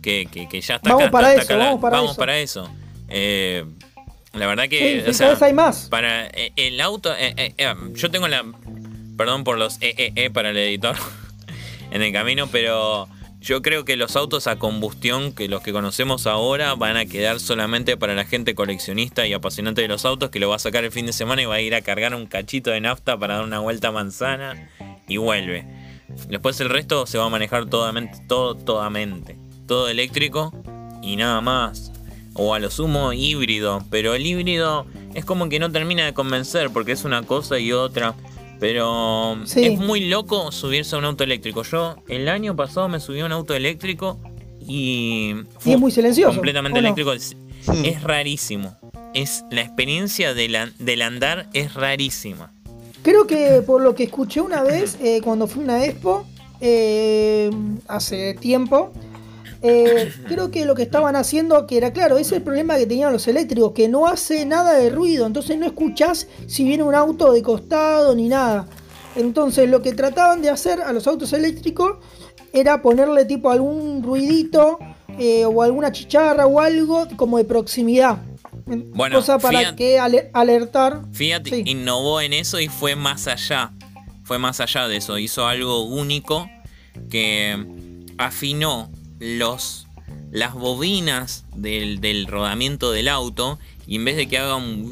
[0.00, 1.10] que, ya está vamos acá.
[1.10, 2.18] Para eso, vamos para vamos eso.
[2.18, 2.70] Para eso.
[3.08, 3.66] Eh,
[4.32, 5.12] la verdad que.
[5.12, 5.88] Sí, o hay más.
[5.90, 7.10] Para eh, el auto.
[7.94, 8.44] yo tengo la.
[9.18, 10.94] Perdón por los EEE para el editor
[11.90, 13.08] en el camino, pero
[13.40, 17.38] yo creo que los autos a combustión, que los que conocemos ahora, van a quedar
[17.38, 20.84] solamente para la gente coleccionista y apasionante de los autos, que lo va a sacar
[20.84, 23.36] el fin de semana y va a ir a cargar un cachito de nafta para
[23.36, 24.68] dar una vuelta a manzana
[25.06, 25.66] y vuelve.
[26.28, 30.52] Después el resto se va a manejar todamente, todo, todamente, todo eléctrico
[31.02, 31.92] y nada más.
[32.34, 36.70] O a lo sumo híbrido, pero el híbrido es como que no termina de convencer
[36.70, 38.14] porque es una cosa y otra.
[38.60, 41.62] Pero es muy loco subirse a un auto eléctrico.
[41.62, 44.18] Yo el año pasado me subí a un auto eléctrico
[44.60, 46.34] y fue es muy silencioso.
[46.34, 47.12] Completamente eléctrico.
[47.12, 47.36] Es,
[48.02, 48.76] rarísimo.
[49.14, 52.52] Es la experiencia del andar es rarísima.
[53.02, 56.26] Creo que por lo que escuché una vez eh, cuando fui a una expo
[56.60, 57.50] eh,
[57.86, 58.92] hace tiempo.
[59.62, 62.86] Eh, creo que lo que estaban haciendo, que era claro, ese es el problema que
[62.86, 66.94] tenían los eléctricos, que no hace nada de ruido, entonces no escuchás si viene un
[66.94, 68.68] auto de costado ni nada.
[69.16, 71.98] Entonces lo que trataban de hacer a los autos eléctricos
[72.52, 74.78] era ponerle tipo algún ruidito
[75.18, 78.18] eh, o alguna chicharra o algo como de proximidad.
[78.66, 81.02] Bueno, cosa para que alertar.
[81.12, 83.72] Fiat innovó en eso y fue más allá.
[84.24, 85.18] Fue más allá de eso.
[85.18, 86.48] Hizo algo único
[87.10, 87.56] que
[88.18, 89.86] afinó los,
[90.30, 94.90] las bobinas del, rodamiento del auto y en vez de que haga un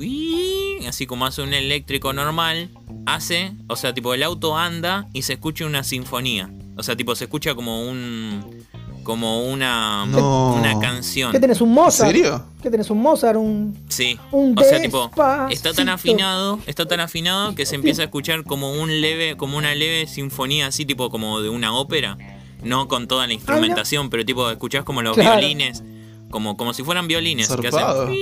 [0.88, 2.70] así como hace un eléctrico normal,
[3.04, 6.50] hace, o sea, tipo el auto anda y se escucha una sinfonía.
[6.76, 8.64] O sea, tipo se escucha como un
[9.02, 11.30] como una una canción.
[11.30, 12.10] ¿Qué tenés un Mozart?
[12.10, 12.44] ¿En serio?
[12.60, 13.38] ¿Qué tenés un Mozart?
[13.38, 14.18] Un Sí.
[14.32, 15.10] o sea, tipo
[15.50, 19.56] está tan afinado, está tan afinado que se empieza a escuchar como un leve como
[19.56, 22.18] una leve sinfonía así tipo como de una ópera
[22.66, 25.82] no con toda la instrumentación, pero tipo escuchás como los violines,
[26.30, 28.14] como, como si fueran violines que hacen...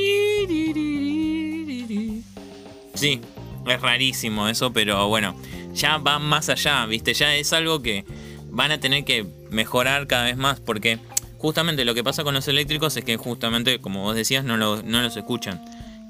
[2.94, 3.20] Sí,
[3.66, 5.34] es rarísimo eso, pero bueno,
[5.74, 7.12] ya va más allá, ¿viste?
[7.14, 8.04] Ya es algo que
[8.50, 10.98] van a tener que mejorar cada vez más porque
[11.38, 15.02] justamente lo que pasa con los eléctricos es que justamente, como vos decías, no, no
[15.02, 15.60] los escuchan.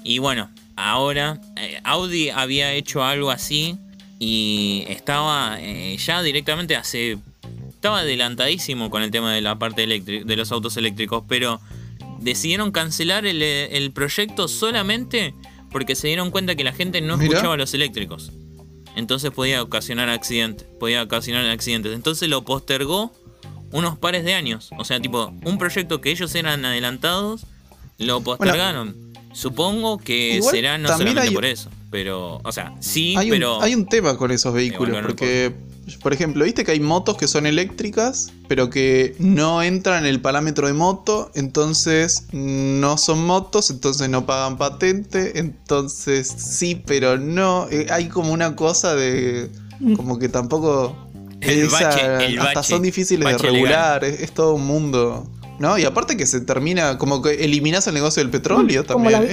[0.03, 3.77] Y bueno, ahora eh, Audi había hecho algo así
[4.19, 7.17] y estaba eh, ya directamente hace
[7.85, 11.61] estaba adelantadísimo con el tema de la parte de los autos eléctricos, pero
[12.19, 15.35] decidieron cancelar el, proyecto solamente
[15.69, 18.31] porque se dieron cuenta que la gente no escuchaba los eléctricos.
[18.95, 21.93] Entonces podía ocasionar accidentes, podía ocasionar accidentes.
[21.93, 23.11] Entonces lo postergó
[23.71, 24.71] unos pares de años.
[24.79, 27.45] O sea, tipo, un proyecto que ellos eran adelantados,
[27.99, 28.95] lo postergaron.
[29.33, 31.69] Supongo que será no solamente por eso.
[31.91, 33.61] Pero, o sea, sí, pero.
[33.61, 35.53] hay un tema con esos vehículos, porque
[36.01, 40.19] por ejemplo, viste que hay motos que son eléctricas, pero que no entran en el
[40.19, 47.67] parámetro de moto, entonces no son motos, entonces no pagan patente, entonces sí, pero no.
[47.69, 49.49] Eh, hay como una cosa de.
[49.95, 50.95] como que tampoco.
[51.41, 51.69] El
[52.39, 55.29] hasta son difíciles de regular, es, todo un mundo.
[55.59, 55.77] ¿No?
[55.77, 59.23] Y aparte que se termina, como que eliminas el negocio del petróleo también.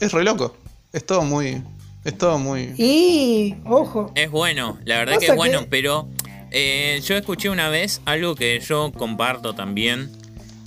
[0.00, 0.54] es re loco.
[0.92, 1.62] Es todo muy.
[2.08, 2.72] Es todo muy.
[2.78, 4.10] Y, ojo.
[4.14, 6.08] Es bueno, la verdad que es bueno, pero
[6.50, 10.10] eh, yo escuché una vez algo que yo comparto también,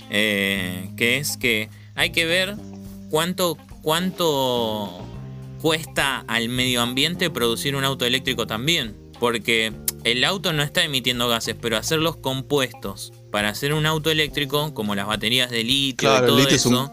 [0.08, 2.54] eh, que es que hay que ver
[3.10, 5.04] cuánto, cuánto
[5.60, 8.94] cuesta al medio ambiente producir un auto eléctrico también.
[9.18, 9.72] Porque
[10.04, 14.74] el auto no está emitiendo gases, pero hacer los compuestos para hacer un auto eléctrico,
[14.74, 16.92] como las baterías de litio y todo eso,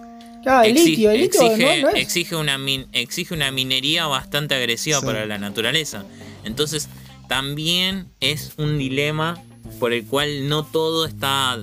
[1.95, 2.57] exige, una
[2.93, 6.05] exige una minería bastante agresiva para la naturaleza.
[6.43, 6.89] Entonces,
[7.27, 9.41] también es un dilema
[9.79, 11.61] por el cual no todo está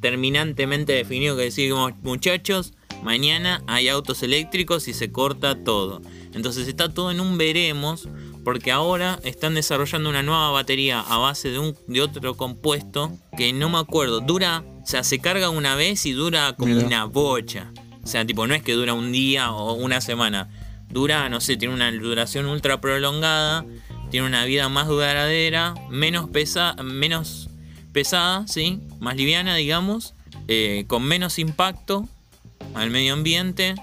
[0.00, 1.36] terminantemente definido.
[1.36, 6.02] Que decimos, muchachos, mañana hay autos eléctricos y se corta todo.
[6.34, 8.08] Entonces está todo en un veremos.
[8.44, 13.52] Porque ahora están desarrollando una nueva batería a base de, un, de otro compuesto que
[13.52, 14.20] no me acuerdo.
[14.20, 17.72] Dura, o sea, se carga una vez y dura como una bocha.
[18.02, 20.48] O sea, tipo, no es que dura un día o una semana.
[20.90, 23.64] Dura, no sé, tiene una duración ultra prolongada,
[24.10, 27.48] tiene una vida más duradera, menos, pesa, menos
[27.92, 28.80] pesada, ¿sí?
[29.00, 30.14] Más liviana, digamos,
[30.48, 32.08] eh, con menos impacto
[32.74, 33.74] al medio ambiente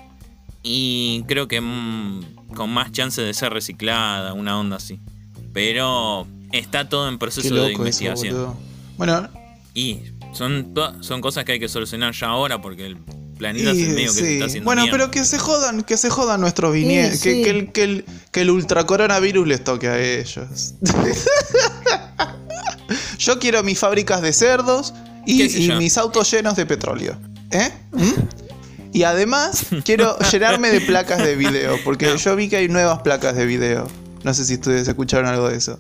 [0.62, 5.00] y creo que mm, con más chance de ser reciclada, una onda así.
[5.54, 8.56] Pero está todo en proceso de investigación.
[8.98, 9.30] bueno.
[9.74, 10.00] Y
[10.34, 12.98] son, son cosas que hay que solucionar ya ahora porque el
[13.40, 14.98] planitas en medio que se está haciendo Bueno, mierda.
[14.98, 17.18] pero que se jodan, que se jodan nuestros vinieros.
[17.18, 17.44] Sí, que, sí.
[17.44, 20.76] que el, que, el, que el ultracoronavirus les toque a ellos.
[23.18, 24.94] Yo quiero mis fábricas de cerdos
[25.26, 27.20] y, ¿Qué sé y mis autos llenos de petróleo.
[27.52, 27.70] ¿Eh?
[27.92, 28.14] ¿Mm?
[28.94, 33.36] Y además quiero llenarme de placas de video, porque yo vi que hay nuevas placas
[33.36, 33.88] de video.
[34.24, 35.80] No sé si ustedes escucharon algo de eso.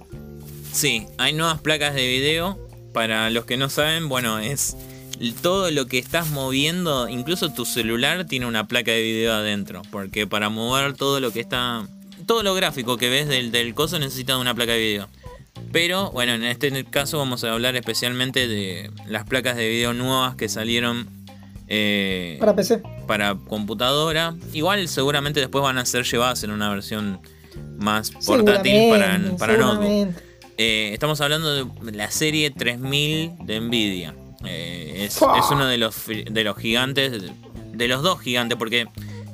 [0.71, 2.67] Sí, hay nuevas placas de video.
[2.93, 4.75] Para los que no saben, bueno, es
[5.41, 9.81] todo lo que estás moviendo, incluso tu celular tiene una placa de video adentro.
[9.91, 11.87] Porque para mover todo lo que está.
[12.25, 15.09] Todo lo gráfico que ves del, del coso necesita una placa de video.
[15.71, 20.35] Pero bueno, en este caso vamos a hablar especialmente de las placas de video nuevas
[20.35, 21.07] que salieron
[21.67, 22.81] eh, Para PC.
[23.07, 24.35] para computadora.
[24.53, 27.19] Igual seguramente después van a ser llevadas en una versión
[27.77, 30.13] más portátil para, para notebook.
[30.57, 34.15] Eh, estamos hablando de la serie 3000 de Nvidia.
[34.45, 35.19] Eh, es,
[35.51, 37.11] uno de los, de los gigantes,
[37.73, 38.87] de los dos gigantes, porque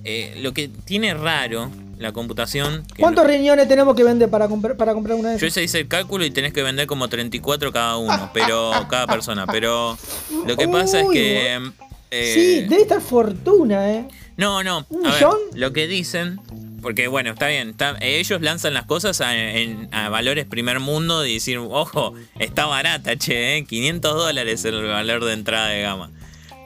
[0.03, 2.85] eh, lo que tiene raro la computación...
[2.95, 5.55] que ¿Cuántos no- riñones tenemos que vender para, comprar para comprar una de yo esas?
[5.55, 9.45] ya hice el cálculo y tenés que vender como 34 cada uno, pero cada persona.
[9.47, 9.97] Pero
[10.45, 11.71] lo que pasa es que...
[12.11, 14.07] eh, sí, debe estar fortuna, ¿eh?
[14.37, 14.85] No, no.
[14.89, 15.37] ¿Un a ver, millón?
[15.53, 16.39] lo que dicen,
[16.81, 17.69] porque bueno, está bien.
[17.69, 22.65] está- ellos lanzan las cosas a, en- a valores primer mundo y decir, ojo, está
[22.65, 23.65] barata, che, ¿eh?
[23.65, 26.11] 500 dólares el valor de entrada de gama.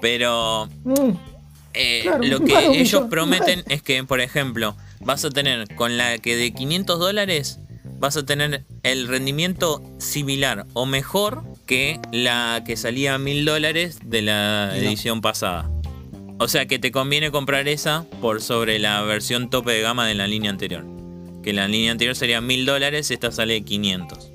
[0.01, 1.11] Pero Mm,
[1.73, 3.09] eh, Claro, lo que ellos millón.
[3.09, 7.59] prometen es que, por ejemplo, vas a tener con la que de 500 dólares
[7.99, 13.99] vas a tener el rendimiento similar o mejor que la que salía a 1000 dólares
[14.05, 15.69] de la edición pasada.
[16.39, 20.15] O sea que te conviene comprar esa por sobre la versión tope de gama de
[20.15, 20.85] la línea anterior.
[21.43, 24.31] Que la línea anterior sería 1000 dólares, esta sale 500.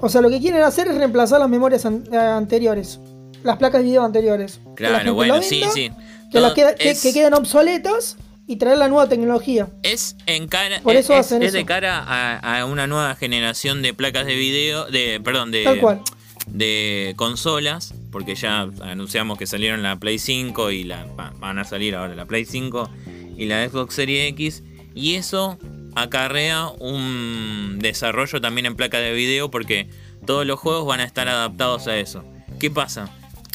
[0.00, 3.00] O sea, lo que quieren hacer es reemplazar las memorias an- eh, anteriores.
[3.44, 4.60] Las placas de video anteriores.
[4.76, 5.90] Claro, bueno, sí, sí.
[6.30, 8.16] Que, las Todo queda- que- es- que queden obsoletas
[8.46, 9.68] y traer la nueva tecnología.
[9.82, 13.14] Es en cara, Por es, eso es- hacen es de cara a, a una nueva
[13.14, 16.00] generación de placas de video, de perdón, de Tal cual.
[16.46, 21.64] De consolas, porque ya anunciamos que salieron la Play 5 y la va- van a
[21.64, 22.90] salir ahora la Play 5
[23.36, 24.62] y la Xbox Series X
[24.94, 25.58] y eso
[25.94, 29.88] acarrea un desarrollo también en placa de video porque
[30.26, 32.24] todos los juegos van a estar adaptados a eso.
[32.58, 33.10] ¿Qué pasa?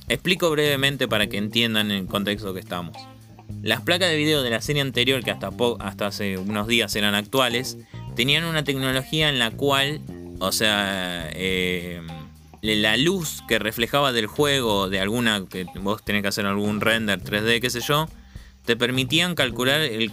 [0.10, 2.96] Explico brevemente para que entiendan el contexto que estamos.
[3.62, 7.16] Las placas de video de la serie anterior, que hasta, hasta hace unos días eran
[7.16, 7.78] actuales,
[8.16, 10.02] tenían una tecnología en la cual,
[10.40, 12.02] o sea, eh,
[12.62, 17.22] la luz que reflejaba del juego, de alguna, que vos tenés que hacer algún render
[17.22, 18.08] 3D, qué sé yo,
[18.66, 20.12] te permitían calcular el-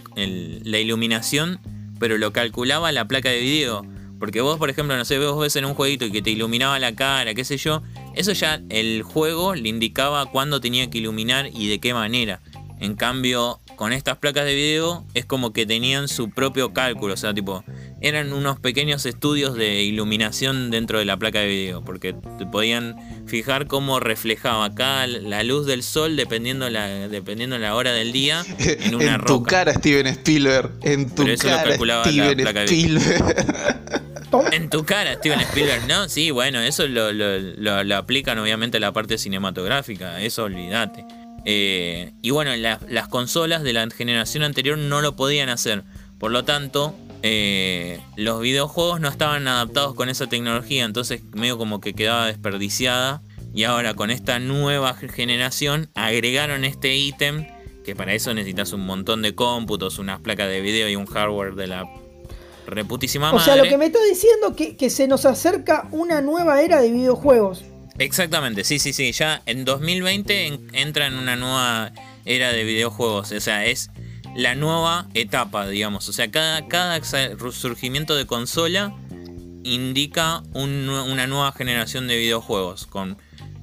[0.63, 1.59] la iluminación,
[1.99, 3.85] pero lo calculaba la placa de video.
[4.19, 6.79] Porque vos, por ejemplo, no sé, vos ves en un jueguito y que te iluminaba
[6.79, 7.83] la cara, qué sé yo,
[8.15, 12.39] eso ya el juego le indicaba cuándo tenía que iluminar y de qué manera.
[12.79, 17.17] En cambio, con estas placas de video es como que tenían su propio cálculo, o
[17.17, 17.63] sea, tipo,
[18.01, 22.95] eran unos pequeños estudios de iluminación dentro de la placa de video, porque te podían
[23.27, 28.43] fijar cómo reflejaba cada la luz del sol dependiendo la dependiendo la hora del día
[28.59, 30.71] en una en tu cara, Steven Spielberg.
[30.83, 34.05] En tu Pero eso lo cara, la Steven de- Spielberg.
[34.51, 36.09] En tu cara, Steven Spielberg, ¿no?
[36.09, 41.05] Sí, bueno, eso lo, lo- lo- lo aplican obviamente a la parte cinematográfica, eso olvídate.
[41.45, 45.83] Eh, y bueno, la- las consolas de la generación anterior no lo podían hacer.
[46.19, 51.81] Por lo tanto, eh, los videojuegos no estaban adaptados con esa tecnología, entonces medio como
[51.81, 53.21] que quedaba desperdiciada.
[53.53, 57.47] Y ahora con esta nueva generación agregaron este ítem,
[57.85, 61.55] que para eso necesitas un montón de cómputos, unas placas de video y un hardware
[61.55, 61.85] de la
[62.67, 63.45] reputísima O madre.
[63.45, 66.91] sea, lo que me está diciendo que, que se nos acerca una nueva era de
[66.91, 67.63] videojuegos.
[67.97, 69.11] Exactamente, sí, sí, sí.
[69.11, 71.91] Ya en 2020 en- entra en una nueva
[72.25, 73.31] era de videojuegos.
[73.31, 73.89] O sea, es
[74.35, 76.09] la nueva etapa, digamos.
[76.09, 77.01] O sea, cada, cada
[77.51, 78.93] surgimiento de consola
[79.63, 82.85] indica un una nueva generación de videojuegos.
[82.85, 83.17] Con,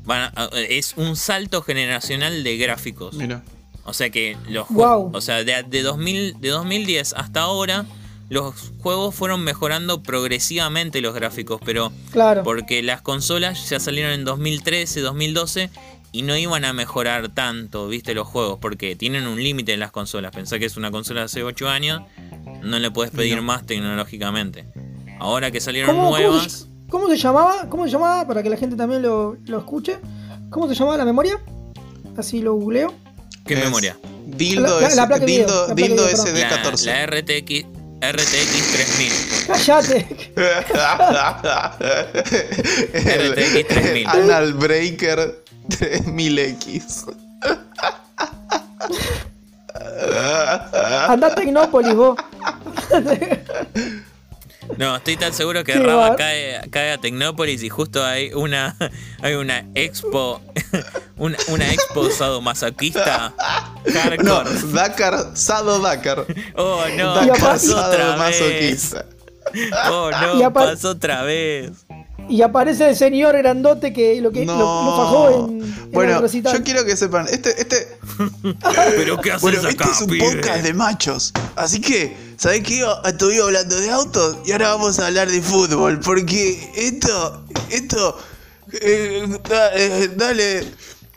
[0.05, 3.15] van a- es un salto generacional de gráficos.
[3.15, 3.43] Mira.
[3.85, 5.11] O sea que los jue- Guau.
[5.13, 7.85] o sea, de, de 2000, de 2010 hasta ahora,
[8.33, 12.43] los juegos fueron mejorando progresivamente los gráficos, pero Claro.
[12.43, 15.69] porque las consolas ya salieron en 2013, 2012
[16.13, 19.91] y no iban a mejorar tanto, viste, los juegos, porque tienen un límite en las
[19.93, 20.33] consolas.
[20.35, 22.03] Pensá que es una consola de hace 8 años,
[22.63, 23.43] no le puedes pedir No.
[23.43, 24.65] más tecnológicamente.
[25.21, 27.69] Ahora que salieron ¿Cómo, cómo nuevas, se, cómo se llamaba?
[27.69, 28.27] ¿Cómo se llamaba?
[28.27, 29.99] Para que la gente también lo, lo escuche.
[30.51, 31.39] ¿Cómo se llamaba la memoria?
[32.17, 32.95] Así lo googleo.
[33.47, 33.97] ¿qué Es memoria?
[34.27, 36.35] Dildo, La- la- S- la placa de video, dildo, la placa de dildo video, perdón.
[36.35, 36.87] La, SD14.
[36.87, 37.67] la RTX,
[38.03, 39.47] RTX 3000.
[39.47, 39.97] Cállate.
[42.95, 43.97] RTX 3000.
[43.97, 47.15] El Anal Breaker 3000X.
[51.09, 52.19] Anda a Tecnópolis vos.
[54.79, 58.77] No, estoy tan seguro que bar- cae, cae a Tecnópolis y justo hay una
[59.23, 60.41] hay una expo
[61.17, 63.35] una, una expo sadomasoquista
[64.23, 64.43] No.
[64.73, 66.25] Dakar, Sado Dakar.
[66.57, 68.41] Oh no, Dakar pasó otra Sado vez.
[68.41, 69.07] masoquista.
[69.91, 71.73] Oh no, pasó otra vez.
[72.29, 76.21] Y aparece el señor grandote que lo que lo, lo fajó en, en el bueno,
[76.21, 76.57] recital.
[76.57, 77.99] yo quiero que sepan, este, este,
[78.97, 80.25] Pero qué haces bueno, acá, este es un pibe?
[80.37, 81.33] podcast de machos.
[81.57, 82.85] Así que, ¿sabés qué?
[83.05, 86.01] Estuvimos hablando de autos y ahora vamos a hablar de fútbol.
[86.01, 88.19] Porque esto, esto,
[88.81, 90.65] eh, da- eh, dale.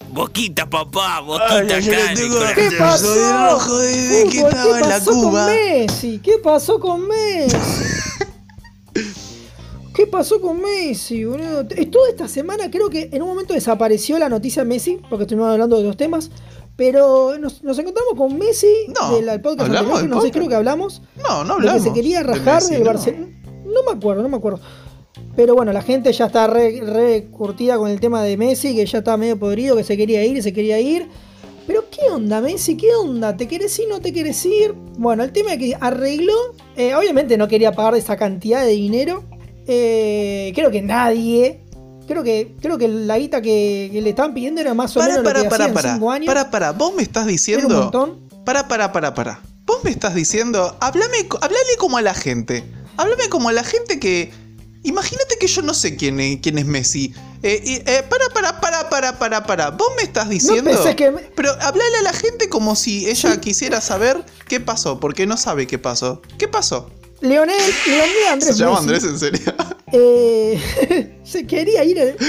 [0.08, 2.44] Boquita, papá, boquita Ay, yo acá que Fútbol,
[4.36, 5.46] estaba en la pasó Cuba?
[5.46, 6.20] Con Messi?
[6.20, 7.58] ¿Qué pasó con Messi?
[9.96, 11.66] ¿Qué pasó con Messi, boludo?
[11.66, 15.50] Toda esta semana creo que en un momento desapareció la noticia de Messi, porque estuvimos
[15.50, 16.32] hablando de dos temas,
[16.76, 20.48] pero nos, nos encontramos con Messi No, del podcast ¿hablamos anterior, del no sé, creo
[20.50, 21.84] que hablamos, No, no de que hablamos.
[21.84, 22.90] se quería de rajar Messi, del no.
[22.90, 23.28] Barcelona.
[23.66, 24.60] No me acuerdo, no me acuerdo.
[25.38, 28.86] Pero bueno, la gente ya está re, re curtida con el tema de Messi, que
[28.86, 31.08] ya está medio podrido, que se quería ir, se quería ir.
[31.68, 32.76] Pero ¿qué onda, Messi?
[32.78, 33.36] ¿Qué onda?
[33.36, 33.88] ¿Te querés ir?
[33.90, 34.74] ¿No te querés ir?
[34.98, 36.34] Bueno, el tema es que arregló.
[36.76, 39.24] eh, obviamente no quería pagar esa cantidad de dinero.
[39.68, 41.62] Eh, creo que nadie.
[42.08, 45.14] Creo que, creo que la guita que, que le estaban pidiendo era más o Para,
[45.18, 45.94] menos para, lo que para, para.
[45.94, 46.28] cinco años.
[46.28, 46.72] Para, para.
[46.72, 47.92] Vos me estás diciendo.
[48.46, 49.42] Para, para, para, para.
[49.66, 50.78] Vos me estás diciendo.
[50.80, 52.64] Háblame, háblale como a la gente.
[52.98, 54.32] Háblame como a la gente que.
[54.84, 57.12] Imagínate que yo no sé quién es, quién es Messi.
[57.42, 59.70] Eh, y, eh, para, para, para, para, para, para.
[59.72, 60.70] Vos me estás diciendo.
[60.96, 65.38] que Pero hablale a la gente como si ella quisiera saber qué pasó, porque no
[65.38, 66.22] sabe qué pasó.
[66.38, 66.92] ¿Qué pasó?
[67.22, 67.56] Leonel,
[67.88, 69.54] Leonel Se Andrés llama Messi, Andrés en serio.
[69.92, 72.16] eh, se quería ir.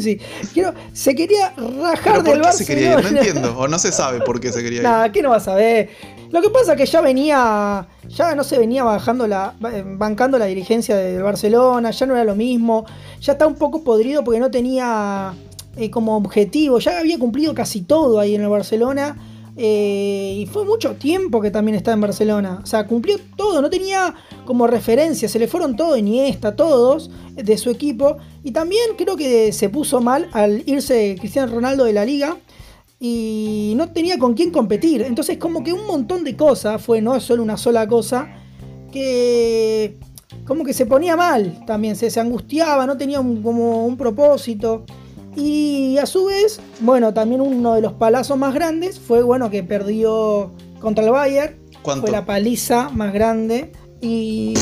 [0.00, 0.18] Sí,
[0.52, 2.90] quiero, se quería rajar ¿Pero por del qué se quería ir?
[2.90, 3.20] No Barcelona.
[3.26, 3.58] entiendo.
[3.58, 4.82] O no se sabe por qué se quería ir.
[4.82, 5.90] Nah, ¿qué no vas a ver?
[6.30, 10.38] Lo que pasa es que ya venía, ya no se venía bajando la, eh, bancando
[10.38, 12.84] la dirigencia del Barcelona, ya no era lo mismo,
[13.20, 15.32] ya está un poco podrido porque no tenía
[15.76, 19.16] eh, como objetivo, ya había cumplido casi todo ahí en el Barcelona
[19.56, 23.70] eh, y fue mucho tiempo que también está en Barcelona, o sea, cumplió todo, no
[23.70, 29.16] tenía como referencia, se le fueron todo Iniesta, todos de su equipo y también creo
[29.16, 32.36] que se puso mal al irse Cristiano Ronaldo de la liga
[32.98, 35.02] y no tenía con quién competir.
[35.02, 38.28] Entonces como que un montón de cosas, fue no solo una sola cosa,
[38.92, 39.98] que
[40.46, 44.84] como que se ponía mal también, se, angustiaba, no tenía como un propósito.
[45.36, 49.62] Y a su vez, bueno, también uno de los palazos más grandes fue, bueno, que
[49.62, 51.56] perdió contra el Bayern.
[51.82, 52.02] ¿Cuánto?
[52.02, 53.72] Fue la paliza más grande.
[54.00, 54.54] Y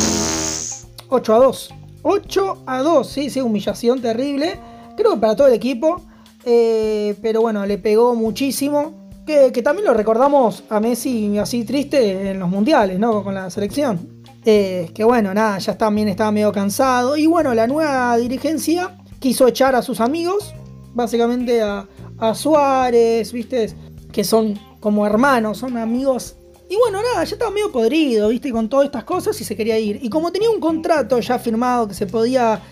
[1.09, 1.75] 8 a 2.
[2.03, 4.59] 8 a 2, sí, sí, humillación terrible.
[4.97, 6.03] Creo que para todo el equipo.
[6.45, 9.09] Eh, pero bueno, le pegó muchísimo.
[9.25, 13.25] Que, que también lo recordamos a Messi así triste en los mundiales, ¿no?
[13.25, 14.23] Con la selección.
[14.45, 17.17] Eh, que bueno, nada, ya también estaba medio cansado.
[17.17, 20.55] Y bueno, la nueva dirigencia quiso echar a sus amigos,
[20.95, 21.87] básicamente a,
[22.35, 23.75] Suárez, ¿viste?
[24.13, 26.37] Que son como hermanos, son amigos.
[26.71, 28.51] Y bueno, nada, ya estaba medio podrido, ¿viste?
[28.51, 29.99] Con todas estas cosas y se quería ir.
[30.03, 32.63] Y como tenía un contrato ya firmado que se podía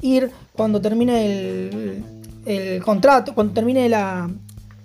[0.00, 2.04] ir cuando termine el,
[2.46, 4.30] el contrato, cuando termine la,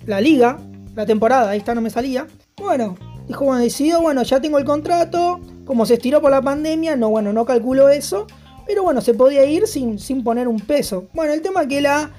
[0.06, 0.60] la liga,
[0.96, 2.28] la temporada, ahí está, no me salía.
[2.58, 6.96] Bueno, dijo, bueno, decidió, bueno, ya tengo el contrato, como se estiró por la pandemia,
[6.96, 8.28] no, bueno, no calculo eso,
[8.66, 11.08] pero bueno, se podía ir sin, sin poner un peso.
[11.14, 12.12] Bueno, el tema es que la,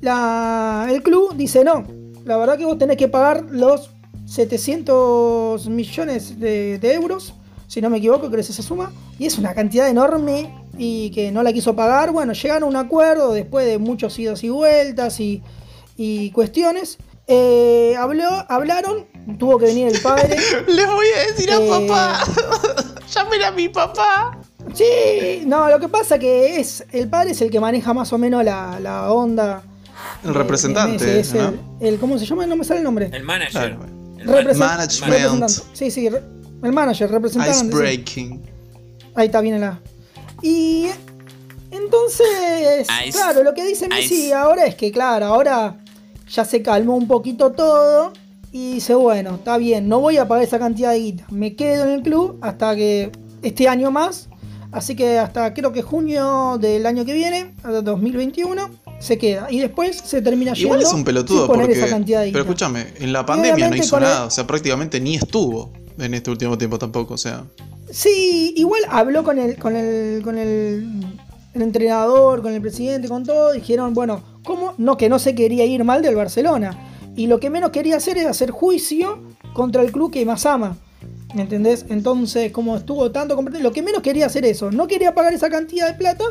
[0.00, 1.84] la, el club dice, no,
[2.24, 3.90] la verdad que vos tenés que pagar los
[4.26, 7.34] 700 millones de, de euros,
[7.68, 11.10] si no me equivoco, creo que es esa suma, y es una cantidad enorme y
[11.10, 12.12] que no la quiso pagar.
[12.12, 15.42] Bueno, llegaron a un acuerdo después de muchos idos y vueltas y,
[15.96, 16.98] y cuestiones.
[17.28, 19.06] Eh, habló, hablaron,
[19.38, 20.36] tuvo que venir el padre.
[20.68, 22.24] Les voy a decir a Eh, papá.
[23.14, 24.38] Llamen a mi papá.
[24.74, 28.18] Sí, no, lo que pasa que es el padre es el que maneja más o
[28.18, 29.62] menos la, la onda.
[30.24, 31.48] El representante, ¿no?
[31.48, 32.46] el, el- ¿Cómo se llama?
[32.46, 33.10] No me sale el nombre.
[33.12, 33.50] El manager.
[33.76, 33.78] Claro.
[34.18, 35.12] El Represent- Management.
[35.12, 35.62] representante.
[35.72, 37.54] Sí, sí, el manager, representante.
[37.54, 37.66] sí.
[37.66, 38.42] Icebreaking.
[39.14, 39.80] Ahí está, viene la.
[40.42, 40.86] Y
[41.70, 44.34] entonces, Ice- claro, lo que dice Messi Ice.
[44.34, 45.76] ahora es que, claro, ahora
[46.28, 48.12] ya se calmó un poquito todo
[48.52, 51.84] y dice, bueno, está bien, no voy a pagar esa cantidad de guita, me quedo
[51.84, 54.28] en el club hasta que este año más,
[54.72, 59.58] así que hasta creo que junio del año que viene, hasta 2021, se queda y
[59.60, 61.72] después se termina Igual yendo es un pelotudo porque.
[61.72, 64.24] esa cantidad de Pero escúchame, en la pandemia no hizo el- nada.
[64.26, 67.14] O sea, prácticamente ni estuvo en este último tiempo tampoco.
[67.14, 67.44] O sea.
[67.90, 71.04] Sí, igual habló con el, con el, con el,
[71.54, 73.52] el entrenador, con el presidente, con todo.
[73.52, 74.74] Dijeron, bueno, ¿cómo?
[74.78, 76.76] No, que no se quería ir mal del Barcelona.
[77.16, 79.22] y lo que menos quería hacer era hacer juicio
[79.54, 80.76] contra el club que más ama.
[81.34, 81.84] ¿Me entendés?
[81.88, 84.70] Entonces, como estuvo tanto lo que menos quería hacer eso.
[84.70, 86.24] No quería pagar esa cantidad de plata,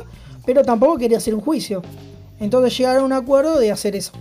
[0.46, 1.82] pero tampoco quería hacer un juicio.
[2.40, 4.12] Entonces llegaron a un acuerdo de hacer eso.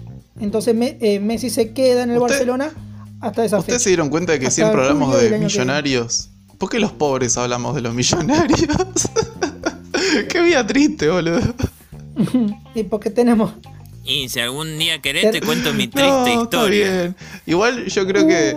[0.41, 2.73] Entonces eh, Messi se queda en el Barcelona
[3.21, 6.31] hasta esa ¿Ustedes se dieron cuenta de que siempre hablamos de millonarios?
[6.59, 8.61] ¿Por qué los pobres hablamos de los millonarios?
[10.29, 11.41] qué vida triste, boludo.
[12.75, 13.53] y porque tenemos
[14.05, 17.15] y si algún día querés, te cuento mi triste historia.
[17.47, 18.55] Igual yo creo que.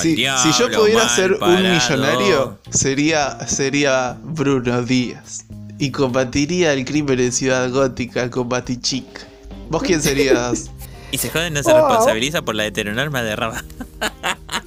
[0.00, 5.44] si, si, yo pudiera ser un millonario, sería, sería Bruno Díaz.
[5.82, 9.04] Y combatiría el crimen en Ciudad Gótica con Batichic.
[9.68, 10.70] ¿Vos quién serías?
[11.10, 13.64] y se jode no se responsabiliza por la heteronorma de Raba.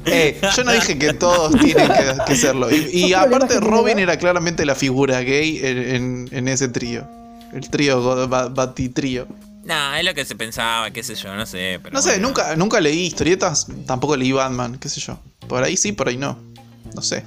[0.07, 1.91] Eh, yo no dije que todos tienen
[2.28, 2.70] que, serlo.
[2.72, 7.07] Y, aparte, Robin era claramente la figura gay en ese trío.
[7.53, 9.28] El trío, Batitrío.
[9.63, 11.80] No, es lo que se pensaba, qué sé yo, no sé.
[11.91, 15.18] no sé, nunca, nunca leí historietas, tampoco leí Batman, qué sé yo.
[15.47, 16.38] Por ahí sí, por ahí no.
[16.93, 17.24] No sé.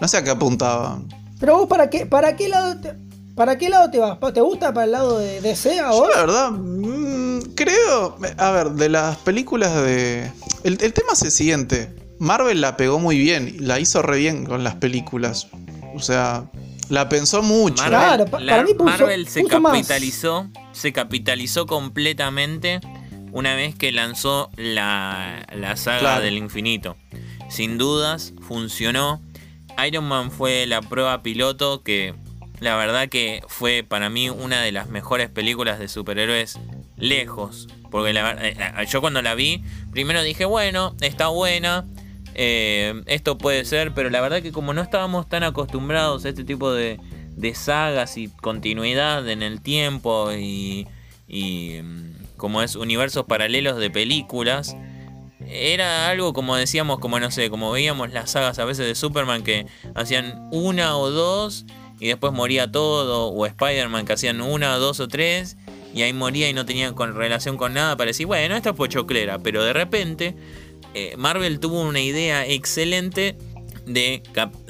[0.00, 1.00] No sé a qué apuntaba.
[1.40, 2.94] Pero vos, ¿para qué, para qué lado te,
[3.34, 4.18] ¿Para qué lado te vas?
[4.32, 6.08] ¿Te gusta para el lado de DC a vos?
[6.08, 8.18] Yo, la verdad, mm, creo.
[8.36, 10.30] A ver, de las películas de.
[10.64, 11.94] El, el, tema es el siguiente.
[12.18, 15.48] Marvel la pegó muy bien, la hizo re bien con las películas.
[15.94, 16.44] O sea,
[16.88, 17.82] la pensó mucho.
[17.82, 22.80] Marvel, claro, Marvel se capitalizó, se capitalizó completamente
[23.32, 26.96] una vez que lanzó la, saga del infinito.
[27.48, 29.22] Sin dudas, funcionó.
[29.86, 32.14] Iron Man fue la prueba piloto que
[32.62, 36.60] la verdad que fue para mí una de las mejores películas de superhéroes
[36.96, 37.66] lejos.
[37.90, 41.84] Porque eh, eh, yo cuando la vi, primero dije, bueno, está buena.
[42.34, 46.44] Eh, esto puede ser, pero la verdad que como no estábamos tan acostumbrados a este
[46.44, 47.00] tipo de,
[47.54, 50.86] sagas y continuidad en el tiempo y,
[51.28, 54.76] mm, como es universos paralelos de películas,
[55.48, 59.42] era algo como decíamos, como no sé, como veíamos las sagas a veces de Superman
[59.42, 61.66] que hacían una o dos
[62.02, 65.56] y después moría todo, o Spider-Man que hacían una, dos o tres
[65.94, 69.38] y ahí moría y no tenía con relación con nada, parecía, bueno, esto es pochoclera,
[69.38, 70.34] pero de repente
[70.94, 73.38] eh, Marvel tuvo una idea excelente
[73.86, 74.20] de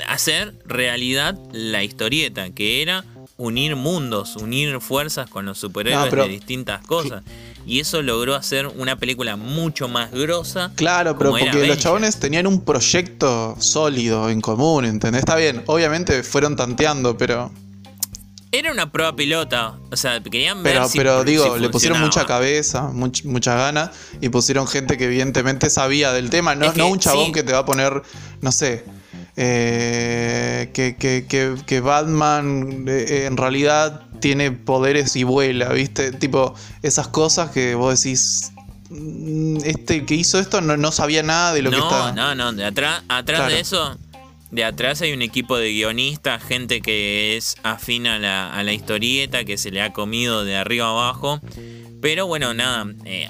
[0.07, 3.07] hacer realidad la historieta, que era
[3.39, 7.25] unir mundos, unir fuerzas con los superhéroes de distintas cosas.
[7.67, 10.73] Y eso logró hacer una película mucho más grosa.
[10.75, 15.21] Claro, pero porque los chabones tenían un proyecto sólido en común, ¿entendés?
[15.21, 17.53] Está bien, obviamente fueron tanteando, pero
[18.55, 19.79] era una prueba pilota.
[19.91, 20.75] O sea, querían ver.
[20.75, 23.91] Pero, pero digo, le pusieron mucha cabeza, mucha gana.
[24.21, 26.55] Y pusieron gente que evidentemente sabía del tema.
[26.55, 28.03] No, no un chabón que te va a poner,
[28.43, 28.85] no sé.
[29.37, 31.25] Eh, que, que,
[31.65, 36.13] que, Batman eh, en realidad tiene poderes y vuela, ¿viste?
[36.13, 38.53] Tipo, esas cosas que vos decís.
[38.89, 42.13] Mm, este que hizo esto no, no sabía nada de lo que estaba.
[42.13, 43.99] No, no, de atrás, atrás de eso
[44.53, 49.57] de atrás hay un equipo de guionistas, gente que es afín a la, historieta, que
[49.57, 51.41] se le ha comido de arriba abajo.
[52.03, 53.29] Pero bueno, nada, eh,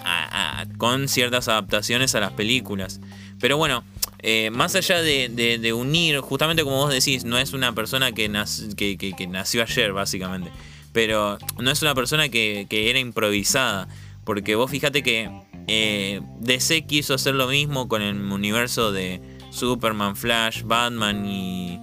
[0.79, 3.01] con ciertas adaptaciones a las películas.
[3.41, 3.85] Pero bueno,
[4.19, 8.29] eh, más allá de, unir, justamente como vos decís, no es una persona que,
[8.77, 10.51] que, nació ayer, básicamente.
[10.93, 13.89] Pero no es una persona que, era improvisada.
[14.25, 15.31] Porque vos fíjate que
[15.67, 19.21] eh, DC quiso hacer lo mismo con el universo de,
[19.53, 21.79] Superman, Flash, Batman y,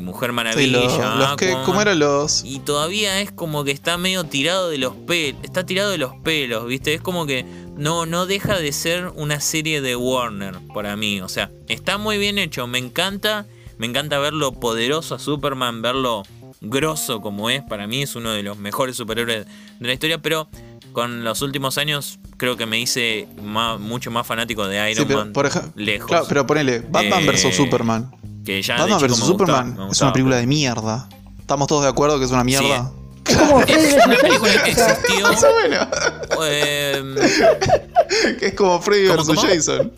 [0.00, 1.36] Mujer Maravilla.
[1.64, 2.44] ¿Cómo eran los?
[2.44, 5.40] Y todavía es como que está medio tirado de los pelos.
[5.42, 6.94] Está tirado de los pelos, ¿viste?
[6.94, 7.44] Es como que
[7.76, 11.20] no, no deja de ser una serie de Warner para mí.
[11.22, 12.68] O sea, está muy bien hecho.
[12.68, 13.46] Me encanta.
[13.76, 16.22] Me encanta verlo poderoso a Superman, verlo
[16.64, 17.62] grosso como es.
[17.62, 19.46] Para mí es uno de los mejores superhéroes
[19.78, 20.18] de la historia.
[20.18, 20.48] Pero
[20.92, 25.32] con los últimos años creo que me hice mucho más fanático de Iron Man.
[25.32, 26.08] Por ejemplo, lejos.
[26.08, 28.10] Claro, pero ponele, Batman vs Superman.
[28.44, 31.08] Que ya Batman vs Superman es una película de mierda.
[31.38, 32.90] ¿Estamos todos de acuerdo que es una mierda?
[33.26, 35.26] Es una película que existió.
[36.36, 36.46] Bueno.
[36.48, 37.14] Em,
[38.38, 39.92] que es como Freddy vs Jason.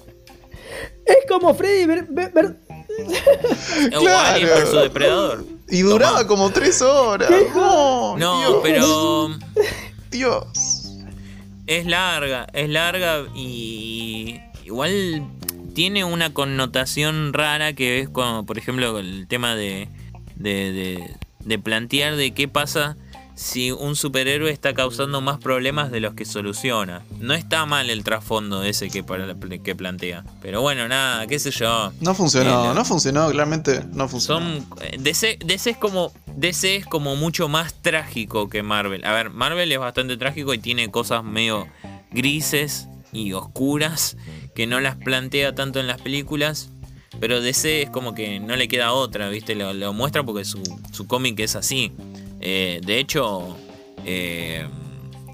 [1.04, 2.54] Es como Freddy vs.
[3.98, 4.80] claro.
[4.82, 5.55] Depredador.
[5.68, 7.30] Y duraba como tres horas.
[7.54, 9.30] no, pero.
[10.10, 10.92] Dios.
[11.66, 15.26] Es larga, es larga y igual
[15.74, 19.88] tiene una connotación rara que es como, por ejemplo, el tema de,
[20.36, 22.96] de, de, de plantear de qué pasa
[23.36, 27.02] si un superhéroe está causando más problemas de los que soluciona.
[27.20, 29.04] No está mal el trasfondo ese que,
[29.62, 30.24] que plantea.
[30.40, 31.92] Pero bueno, nada, qué sé yo.
[32.00, 34.40] No funcionó, no funcionó, claramente no funcionó.
[34.40, 35.38] Son, eh, DC,
[35.70, 39.04] es como, DC es como mucho más trágico que Marvel.
[39.04, 41.68] A ver, Marvel es bastante trágico y tiene cosas medio
[42.10, 44.16] grises y oscuras
[44.54, 46.70] que no las plantea tanto en las películas.
[47.20, 49.54] Pero DC es como que no le queda otra, ¿viste?
[49.54, 51.92] Lo, muestra porque su, su cómic es así.
[52.40, 53.56] Eh, de hecho,
[54.04, 54.66] eh,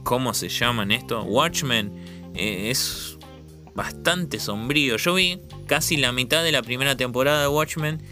[0.05, 1.23] ¿cómo se llaman esto?
[1.25, 1.93] Watchmen
[2.35, 3.18] eh, es
[3.75, 4.97] bastante sombrío.
[4.97, 8.03] Yo vi casi la mitad de la primera temporada de Watchmen.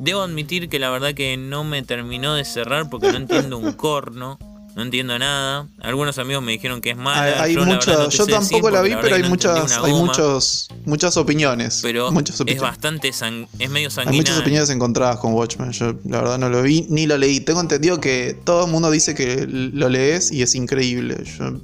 [0.00, 3.72] Debo admitir que la verdad que no me terminó de cerrar porque no entiendo un
[3.72, 4.38] corno
[4.80, 5.68] no entiendo nada.
[5.80, 7.42] Algunos amigos me dijeron que es mala.
[7.42, 11.80] Hay, yo, yo tampoco la vi, pero hay muchas, hay muchos, muchas opiniones.
[11.82, 14.10] Pero muchas es bastante es medio sanguinario.
[14.10, 15.70] Hay muchas opiniones encontradas con Watchmen.
[15.72, 17.40] Yo la verdad no lo vi ni lo leí.
[17.40, 21.24] Tengo entendido que todo el mundo dice que lo lees y es increíble.
[21.24, 21.60] Yo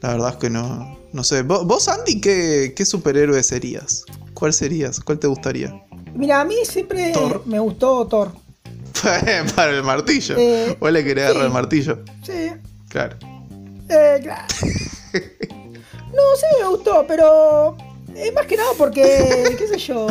[0.00, 1.42] la verdad es que no, no sé.
[1.42, 4.04] ¿Vos, Andy, qué, qué superhéroe serías?
[4.34, 4.98] ¿Cuál serías?
[4.98, 5.72] ¿Cuál te gustaría?
[6.16, 7.12] Mira, a mí siempre
[7.46, 8.32] me gustó Thor.
[9.56, 10.34] Para el martillo.
[10.38, 11.98] Eh, ¿Vos le querés agarrar el martillo?
[12.22, 12.50] Sí.
[12.88, 13.16] Claro.
[13.88, 14.44] Eh, claro.
[15.12, 17.76] no, sí me gustó, pero.
[18.14, 19.54] Es más que nada porque.
[19.56, 20.06] ¿Qué sé yo?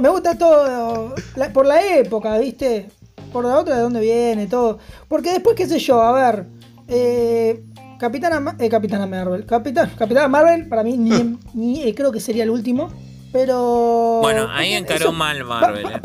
[0.00, 1.14] Me gusta todo.
[1.52, 2.88] por la época, ¿viste?
[3.32, 4.78] Por la otra de dónde viene, todo.
[5.08, 6.46] Porque después, qué sé yo, a ver.
[6.88, 7.62] Eh,
[7.98, 9.46] Capitana, eh, Capitana Marvel.
[9.46, 12.90] Capitán, Capitana Marvel, para mí, ni, ni eh, creo que sería el último.
[13.32, 14.18] Pero.
[14.20, 15.86] Bueno, ahí encaró mal Marvel.
[15.86, 16.00] eh.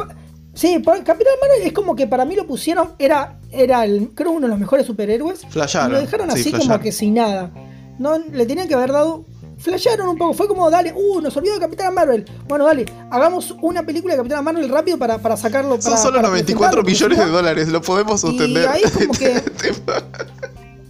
[0.57, 4.47] Sí, Capitán Marvel es como que para mí lo pusieron, era, era el, creo uno
[4.47, 5.45] de los mejores superhéroes.
[5.47, 5.91] Flasharon.
[5.91, 7.51] Y lo dejaron así como que sin nada.
[7.99, 9.23] No, le tenían que haber dado.
[9.59, 12.25] Flasharon un poco, fue como, dale, uh, nos olvidó de Capitán Marvel.
[12.47, 15.79] Bueno, dale, hagamos una película de Capitán Marvel rápido para, para sacarlo.
[15.79, 18.63] Son solo 94 millones de dólares, lo podemos sostener.
[18.63, 19.43] Y ahí como que.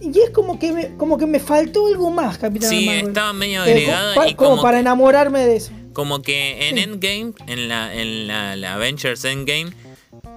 [0.00, 3.00] y es como que me, como que me faltó algo más, Capitán Marvel.
[3.00, 4.14] Sí, estaba medio agregada.
[4.14, 5.72] como, y como para enamorarme de eso.
[5.98, 9.72] Como que en Endgame, en la, en la, Avengers Endgame,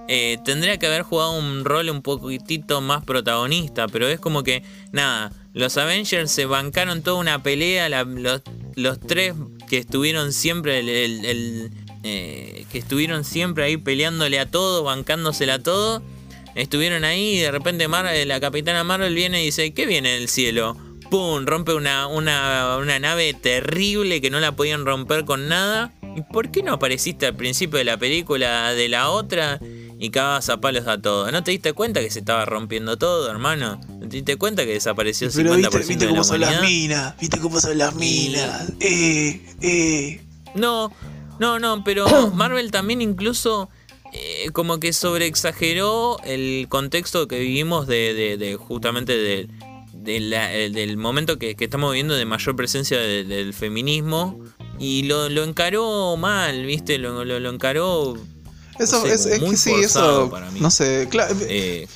[0.08, 4.64] eh, tendría que haber jugado un rol un poquitito más protagonista, pero es como que,
[4.90, 8.42] nada, los Avengers se bancaron toda una pelea, los,
[8.74, 9.34] los, tres
[9.68, 11.70] que estuvieron siempre, el,
[12.02, 16.02] eh, que estuvieron siempre ahí peleándole a todo, bancándosela a todo,
[16.56, 20.76] estuvieron ahí y de repente la capitana Marvel viene y dice, ¿qué viene del cielo?
[21.12, 21.44] ¡Pum!
[21.44, 25.92] Rompe una, una, una nave terrible que no la podían romper con nada.
[26.16, 29.60] ¿Y por qué no apareciste al principio de la película de la otra
[29.98, 31.30] y cagabas a palos a todo?
[31.30, 33.78] ¿No te diste cuenta que se estaba rompiendo todo, hermano?
[33.90, 37.40] ¿No te diste cuenta que desapareció el 50% viste, viste cómo son las minas, viste
[37.40, 38.72] cómo son las minas.
[38.80, 40.24] Eh, eh.
[40.54, 40.90] No,
[41.38, 43.68] no, no, pero Marvel también incluso
[44.14, 49.48] eh, como que sobreexageró el contexto que vivimos de, de, de justamente de
[50.06, 54.40] eh, del momento que, estamos viviendo de mayor presencia del feminismo
[54.78, 56.98] y lo, encaró mal, ¿viste?
[56.98, 58.16] Lo, lo, encaró.
[58.78, 60.28] Eso es, que sí, eso.
[60.30, 60.60] Para mí.
[60.60, 61.34] No sé, claro.
[61.42, 61.86] Eh,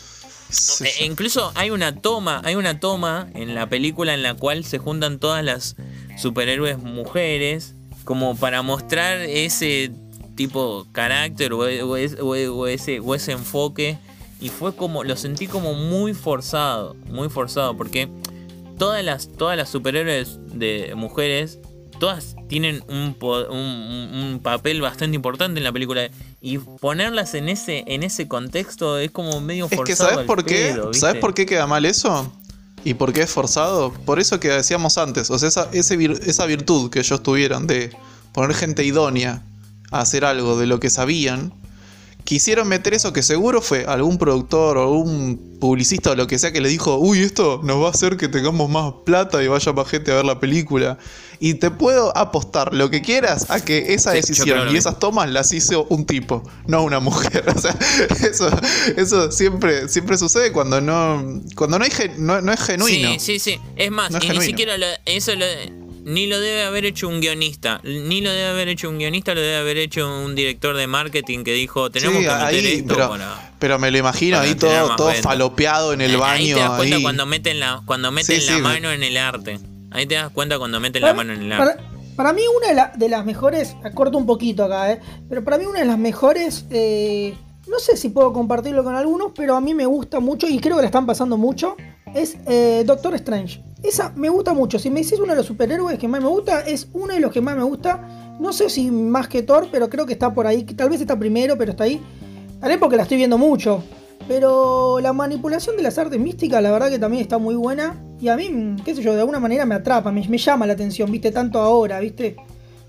[0.81, 4.79] e incluso hay una toma, hay una toma en la película en la cual se
[4.79, 5.77] juntan todas las
[6.19, 9.91] superhéroes mujeres como para mostrar ese
[10.37, 13.99] tipo carácter o, o ese, o ese enfoque
[14.41, 18.09] y fue como, lo sentí como muy forzado, muy forzado, porque
[18.79, 21.59] todas las, todas las superhéroes de mujeres,
[21.99, 26.11] todas tienen un, un, papel bastante importante en la película
[26.41, 29.85] y ponerlas en ese, en ese contexto es como medio forzado.
[29.85, 30.77] Es que ¿sabes por qué?
[30.93, 32.31] ¿Sabes por qué queda mal eso?
[32.85, 33.93] ¿Y por qué es forzado?
[33.93, 37.91] Por eso que decíamos antes, o sea, esa, esa virtud que ellos tuvieron de
[38.33, 39.43] poner gente idónea
[39.91, 41.53] a hacer algo de lo que sabían,
[42.27, 46.53] quisieron meter eso que seguro fue algún productor o algún publicista o lo que sea
[46.53, 49.73] que le dijo, uy, esto nos va a hacer que tengamos más plata y vaya
[49.73, 50.99] más gente a ver la película.
[51.39, 55.53] Y te puedo apostar lo que quieras a que esa decisión y esas tomas las
[55.53, 57.45] hizo un tipo, no una mujer.
[57.57, 57.75] O sea,
[58.29, 58.51] eso,
[58.97, 63.13] eso siempre, siempre sucede cuando no, cuando no, hay, no, es genuino.
[63.13, 63.61] Sí, sí, sí.
[63.77, 64.75] Es más, y ni siquiera
[65.07, 65.47] eso lo
[66.07, 69.41] ni lo debe haber hecho un guionista, ni lo debe haber hecho un guionista, lo
[69.41, 73.11] debe haber hecho un director de marketing que dijo, tenemos que meter esto pero,
[73.59, 76.45] pero me lo imagino ahí todo, todo falopeado en el baño.
[76.45, 79.59] Ahí te das cuenta cuando meten la, cuando meten la mano en el arte.
[79.91, 81.83] Ahí te das cuenta cuando meten la mano en el arte.
[82.15, 85.01] Para, mí una de, las mejores, corto un poquito acá, ¿eh?
[85.29, 87.35] pero para mí una de las mejores, eh,
[87.67, 90.77] no sé si puedo compartirlo con algunos, pero a mí me gusta mucho y creo
[90.77, 91.77] que le están pasando mucho,
[92.15, 93.66] es eh, Doctor Strange.
[93.83, 94.79] Esa me gusta mucho.
[94.79, 97.33] Si me dices uno de los superhéroes que más me gusta, es uno de los
[97.33, 98.37] que más me gusta.
[98.41, 100.63] No sé si más que Thor, pero creo que está por ahí.
[100.65, 102.01] Tal vez está primero, pero está ahí.
[102.61, 103.83] Tal vez porque la estoy viendo mucho.
[104.29, 108.03] Pero la manipulación de las artes místicas, la verdad que también está muy buena.
[108.21, 111.11] Y a mí, qué sé yo, de alguna manera me atrapa, me, llama la atención,
[111.11, 112.37] viste, tanto ahora, viste.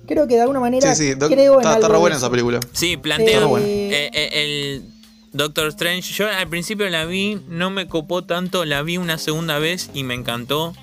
[0.08, 2.62] Creo que de alguna manera sí, sí, creo está, Está buena esa película.
[2.72, 4.97] Sí, plantea eh, eh, el
[5.38, 9.60] Doctor Strange, yo al principio la vi, no me copó tanto, la vi una segunda
[9.60, 10.74] vez y me encantó.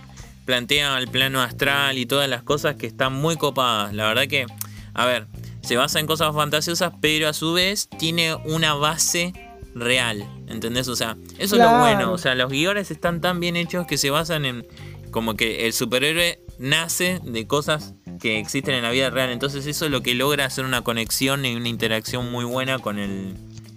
[0.45, 3.93] plantea el plano astral y todas las cosas que están muy copadas.
[3.95, 4.47] La verdad que,
[4.93, 5.27] a ver,
[5.63, 9.33] se basa en cosas fantasiosas, pero a su vez tiene una base
[9.75, 10.87] real, ¿entendés?
[10.87, 13.99] O sea, eso es lo bueno, o sea, los guiones están tan bien hechos que
[13.99, 14.65] se basan en
[15.11, 19.87] como que el superhéroe nace de cosas que existen en la vida real, entonces eso
[19.87, 23.35] es lo que logra hacer una conexión y una interacción muy buena con el,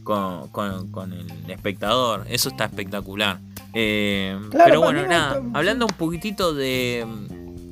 [0.07, 3.39] con, el espectador, eso está espectacular.
[3.73, 7.05] Eh, pero bueno, nada, hablando un poquitito de,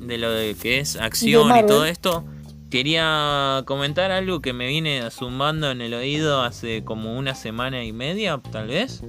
[0.00, 2.24] de lo de que es acción y todo esto,
[2.70, 7.92] quería comentar algo que me viene zumbando en el oído hace como una semana y
[7.92, 9.02] media, tal vez.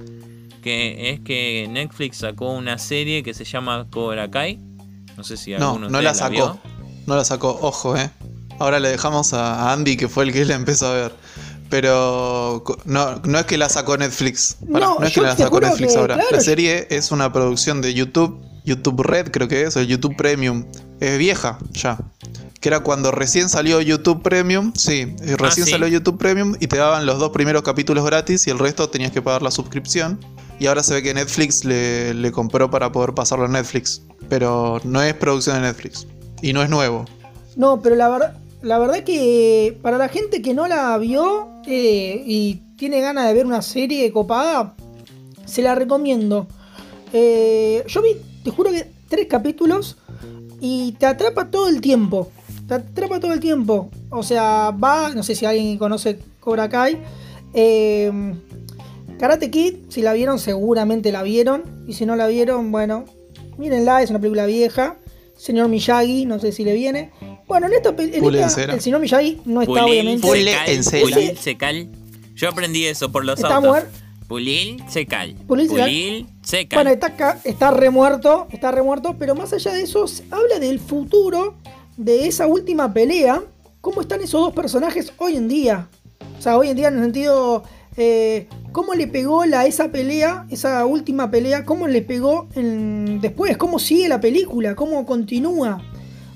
[0.62, 4.58] Que es que Netflix sacó una serie que se llama Cobra Kai.
[5.16, 6.58] No sé si alguno No, no la sacó.
[7.06, 8.10] no la sacó, ojo, eh.
[8.58, 11.12] Ahora le dejamos a Andy, que fue el que la empezó a ver.
[11.70, 14.56] Pero no, no es que la sacó Netflix.
[14.66, 16.18] no, es que la sacó Netflix ahora.
[16.30, 20.64] La serie es una producción de YouTube, YouTube Red creo que es, o YouTube Premium.
[21.00, 21.98] Es vieja ya
[22.60, 24.72] que era cuando recién salió YouTube Premium.
[24.74, 28.46] Sí, eh, recién ah, salió YouTube Premium y te daban los dos primeros capítulos gratis
[28.46, 30.18] y el resto tenías que pagar la suscripción.
[30.58, 34.02] Y ahora se ve que Netflix le, compró para poder pasarlo a Netflix.
[34.28, 36.06] Pero no es producción de Netflix.
[36.42, 37.04] Y no es nuevo.
[37.54, 42.22] No, pero la verdad, la verdad que para la gente que no la vio eh,
[42.26, 44.74] y tiene ganas de ver una serie copada,
[45.44, 46.46] se la recomiendo.
[47.12, 49.96] Eh, yo vi, te juro que tres capítulos
[50.60, 52.30] y te atrapa todo el tiempo.
[52.66, 53.90] Te atrapa todo el tiempo.
[54.10, 56.98] O sea, va, no sé si alguien conoce Cobra Kai.
[57.54, 58.12] Eh,
[59.18, 61.62] Karate Kid, si la vieron, seguramente la vieron.
[61.86, 63.04] Y si no la vieron, bueno,
[63.56, 64.96] mírenla, es una película vieja.
[65.36, 67.10] Señor Miyagi, no sé si le viene.
[67.48, 70.26] Bueno, en esta, película el señor Miyagi no está obviamente.
[70.26, 71.88] Pule en Pulil secal.
[72.34, 73.84] Yo aprendí eso por los está autos.
[74.28, 75.34] Pulil secal.
[75.46, 76.76] Pulil secal.
[76.76, 81.54] Bueno, está acá, está remuerto, está remuerto, pero más allá de eso, habla del futuro
[81.96, 83.42] de esa última pelea,
[83.80, 85.88] cómo están esos dos personajes hoy en día.
[86.38, 87.64] O sea, hoy en día en el sentido,
[87.96, 93.78] eh, cómo le pegó la, esa pelea, esa última pelea, cómo le pegó después, cómo
[93.78, 95.82] sigue la película, cómo continúa.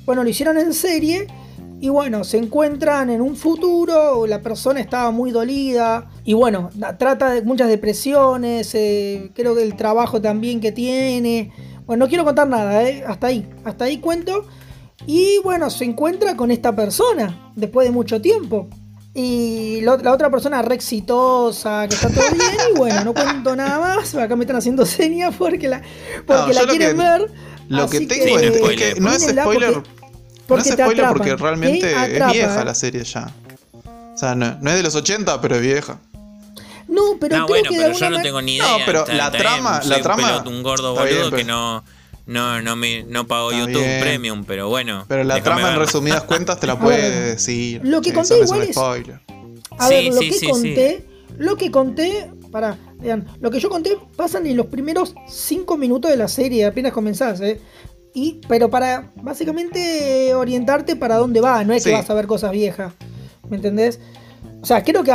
[0.04, 1.26] Bueno, lo hicieron en serie
[1.80, 7.30] y bueno, se encuentran en un futuro, la persona estaba muy dolida y bueno, trata
[7.30, 11.52] de muchas depresiones, eh, creo que el trabajo también que tiene.
[11.84, 14.46] Bueno, no quiero contar nada, eh, hasta ahí, hasta ahí cuento.
[15.06, 18.68] Y bueno, se encuentra con esta persona después de mucho tiempo.
[19.14, 22.46] Y la, otra persona re exitosa, que está todo bien.
[22.74, 24.14] Y bueno, no cuento nada más.
[24.14, 25.82] Acá me están haciendo señas porque la,
[26.26, 27.30] porque la quieren ver.
[27.68, 29.82] Lo que tengo es, que no es spoiler.
[30.46, 33.32] Porque, no es spoiler porque realmente es vieja la serie ya.
[34.14, 35.98] O sea, no, es de los 80, pero es vieja.
[36.88, 38.78] No, pero no, bueno, pero yo no tengo ni idea.
[38.78, 40.44] No, pero la trama, la trama.
[40.46, 41.82] Un, gordo boludo que no
[42.26, 45.04] no, no, me, no pago YouTube Premium, pero bueno.
[45.08, 47.80] Pero la trama en resumidas cuentas te la puede decir.
[47.84, 48.76] Lo que conté igual es.
[48.76, 51.06] A ver, lo que conté,
[51.38, 56.10] lo que conté, para, vean, lo que yo conté pasan en los primeros 5 minutos
[56.10, 57.60] de la serie, apenas comenzás, ¿eh?
[58.14, 62.52] Y, pero para básicamente orientarte para dónde va, no es que vas a ver cosas
[62.52, 62.92] viejas.
[63.48, 63.98] ¿Me entendés?
[64.60, 65.12] O sea, creo que,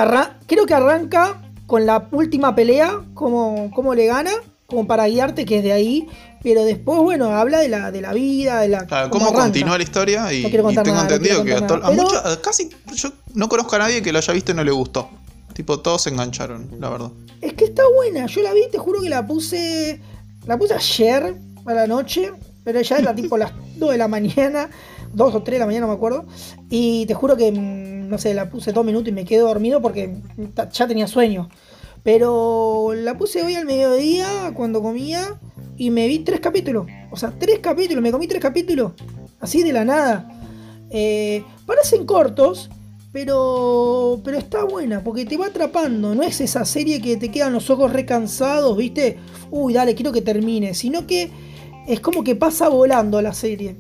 [0.48, 4.32] creo que arranca con la última pelea, como, como le gana,
[4.66, 6.10] como para guiarte que es de ahí
[6.48, 8.86] pero después, bueno, habla de la, de la vida, de la.
[8.86, 13.80] Claro, cómo, continúa la historia y, tengo entendido que a, casi yo no conozco a
[13.80, 15.10] nadie que lo haya visto y no le gustó.
[15.58, 17.12] Tipo, todos se engancharon, la verdad.
[17.42, 20.00] Es que está buena, yo la vi, te juro que la puse.
[20.46, 21.36] La puse ayer
[21.66, 22.32] a la noche,
[22.64, 24.70] pero ya era tipo las 2 de la mañana,
[25.14, 26.26] 2 o 3 de la mañana, no me acuerdo.
[26.70, 29.82] Y te juro que, mm, no sé, la puse dos minutos y me quedé dormido
[29.82, 30.22] porque
[30.74, 31.50] ya tenía sueño.
[32.04, 35.40] Pero la puse hoy al mediodía cuando comía
[35.76, 36.86] y me vi tres capítulos.
[37.10, 38.92] O sea, tres capítulos, me comí tres capítulos.
[39.40, 40.30] Así de la nada.
[40.92, 42.70] Eh, parecen cortos,
[43.18, 46.14] pero, pero está buena porque te va atrapando.
[46.14, 49.18] No es esa serie que te quedan los ojos recansados, ¿viste?
[49.50, 50.76] Uy, dale, quiero que termine.
[50.76, 51.32] Sino que
[51.88, 53.78] es como que pasa volando la serie.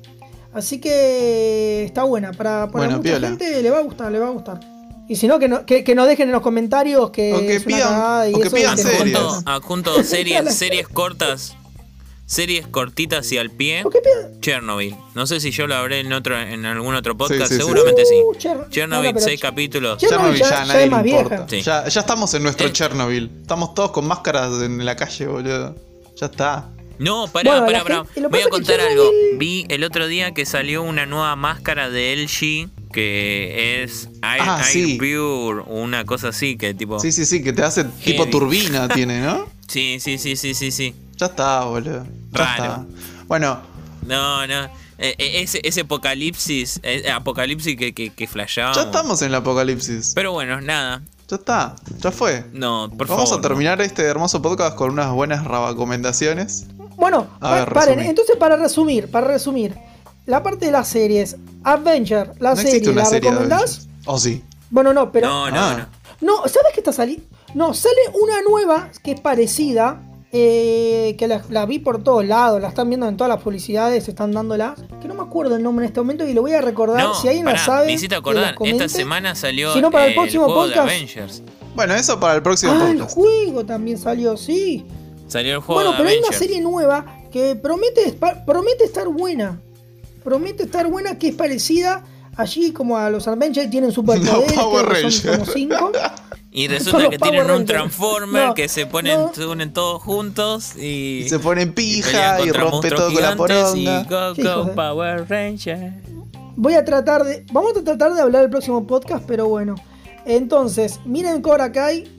[0.53, 2.31] Así que está buena.
[2.31, 4.59] Para, para mucha gente le va a gustar, le va a gustar.
[5.07, 8.33] Y si no, que, no, que, nos dejen en los comentarios que, o que pidan,
[8.33, 9.19] o que pidan series.
[9.45, 11.55] Adjunto, series, series cortas
[12.27, 13.83] series cortitas y al pie.
[14.41, 14.95] Chernobyl.
[15.15, 18.21] No sé si yo lo habré en otro en algún otro podcast, seguramente sí.
[18.23, 19.97] Uh, Chernobyl, seis capítulos.
[19.97, 21.47] Chernobyl ya, nadie le importa.
[21.47, 23.31] Ya, ya, estamos en nuestro Chernobyl.
[23.41, 25.75] Estamos todos con máscaras en la calle, boludo.
[26.17, 26.69] Ya está.
[26.99, 28.05] No, pará, pará, pará.
[28.29, 29.09] Voy a contar algo.
[29.37, 34.63] Vi el otro día que salió una nueva máscara de LG que es Air, ah,
[34.97, 36.99] Pure, una cosa así que tipo.
[36.99, 39.45] Sí, sí, sí, que te hace tipo turbina, tiene, ¿no?
[39.67, 40.95] Sí, sí, sí, sí, sí, sí.
[41.17, 42.05] Ya está, boludo.
[42.31, 42.85] Ya está.
[43.27, 43.59] Bueno,
[44.05, 44.65] No, no.
[44.99, 48.77] Eh, eh, ese, ese apocalipsis, eh, apocalipsis que, que, que flasheábamos.
[48.77, 50.13] Ya estamos en el apocalipsis.
[50.15, 51.03] Pero bueno, nada.
[51.27, 52.45] Ya está, ya fue.
[52.53, 53.39] No, por Vamos favor.
[53.45, 56.65] a terminar este hermoso podcast con unas buenas recomendaciones.
[56.95, 59.75] Bueno, A pa- ver, paren, entonces para resumir, para resumir,
[60.25, 63.61] la parte de las series, Avenger, la no serie, ¿la serie de recomendás?
[63.61, 63.87] Avengers.
[64.05, 64.43] ¿O sí?
[64.71, 65.27] Bueno, no, pero.
[65.27, 65.87] No, no, Ah.
[66.21, 66.37] no.
[66.41, 67.23] No, ¿sabes qué está saliendo?
[67.53, 70.01] No, sale una nueva que es parecida.
[70.31, 74.07] Eh, que la, la vi por todos lados, la están viendo en todas las publicidades,
[74.07, 74.75] están dándola.
[75.01, 77.01] Que no me acuerdo el nombre en este momento y lo voy a recordar.
[77.03, 77.85] No, si alguien la pará, sabe.
[77.87, 78.55] me hiciste que la acordar.
[78.55, 78.83] comente.
[78.85, 80.75] Esta semana salió Si no, para el eh, próximo juego podcast.
[80.87, 81.43] de Avengers.
[81.75, 83.15] Bueno, eso para el próximo Ah, el podcast.
[83.15, 84.85] juego también salió, sí.
[85.27, 89.59] Salió el juego Bueno, de pero hay una serie nueva que promete, promete estar buena.
[90.23, 92.03] Promete estar buena, que es parecida.
[92.35, 95.39] Allí como a los Avengers tienen superpoderes, No, Power creo que son Ranger.
[95.39, 95.91] como cinco.
[96.57, 97.67] Y resulta que tienen un Rangers.
[97.67, 99.31] Transformer No, que se ponen, no.
[99.33, 103.11] se unen todos juntos y, Y se pone en y pelean pija y rompe todo
[103.13, 104.55] con la gigantes y poronga.
[104.65, 105.93] go, Power Ranger.
[106.55, 107.45] Voy a tratar de.
[107.51, 109.75] Vamos a tratar de hablar el próximo podcast, pero bueno.
[110.25, 112.11] Entonces, miren Cobra Kai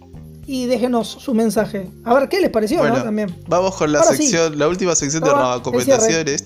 [0.47, 1.91] y déjenos su mensaje.
[2.05, 3.03] A ver qué les pareció, Bueno, ¿no?
[3.05, 3.35] También.
[3.49, 4.29] vamos con la Ahora sí.
[4.29, 6.45] sección, la última sección de Ahora, recomendaciones.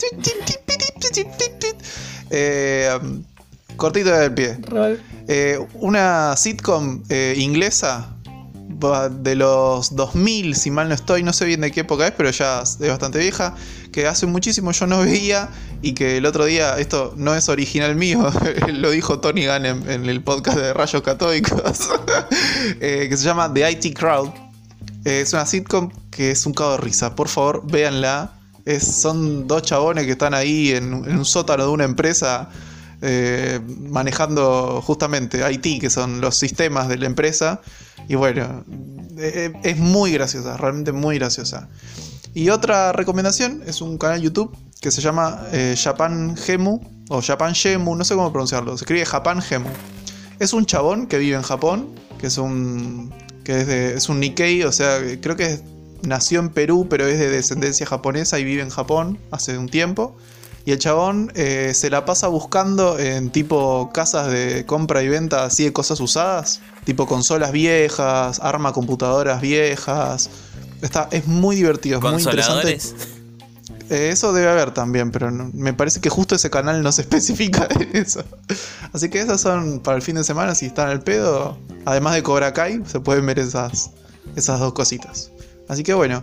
[2.30, 3.22] Eh, um,
[3.76, 4.56] cortito del pie.
[4.62, 8.16] Re- Eh, una sitcom eh, inglesa
[9.10, 12.30] de los 2000, si mal no estoy, no sé bien de qué época es, pero
[12.30, 13.54] ya es bastante vieja,
[13.92, 15.48] que hace muchísimo yo no veía
[15.82, 18.28] y que el otro día, esto no es original mío,
[18.72, 21.90] lo dijo Tony Gunn en, el podcast de Rayos Católicos,
[22.80, 24.30] eh, que se llama The IT Crowd.
[25.04, 28.32] Es una sitcom que es un cago de risa, por favor, véanla.
[28.64, 32.48] Es, son dos chabones que están ahí en, en un sótano de una empresa
[33.02, 37.60] eh, manejando justamente IT, que son los sistemas de la empresa.
[38.08, 38.64] Y bueno,
[39.18, 41.68] eh, es muy graciosa, realmente muy graciosa.
[42.32, 47.54] Y otra recomendación es un canal YouTube que se llama eh, Japan Gemu o Japan
[47.54, 49.68] Gemu, no sé cómo pronunciarlo, se escribe Japan Gemu.
[50.38, 51.88] Es un chabón que vive en Japón,
[52.18, 53.12] que es un
[53.44, 55.60] que es, un Nikkei, o sea, creo que
[56.02, 60.16] nació en Perú, pero es de descendencia japonesa y vive en Japón hace un tiempo.
[60.64, 65.44] Y el chabón eh, se la pasa buscando en tipo casas de compra y venta
[65.44, 70.30] así de cosas usadas, tipo consolas viejas, arma computadoras viejas.
[70.80, 72.74] Está, es muy divertido, es muy interesante.
[73.90, 77.02] Eh, eso debe haber también, pero no- me parece que justo ese canal no se
[77.06, 78.22] especifica en eso.
[78.92, 81.58] Así que esas son para el fin de semana, si están al pedo.
[81.84, 83.90] Además de Cobra Kai, se pueden ver esas,
[84.36, 85.32] esas dos cositas.
[85.68, 86.22] Así que bueno,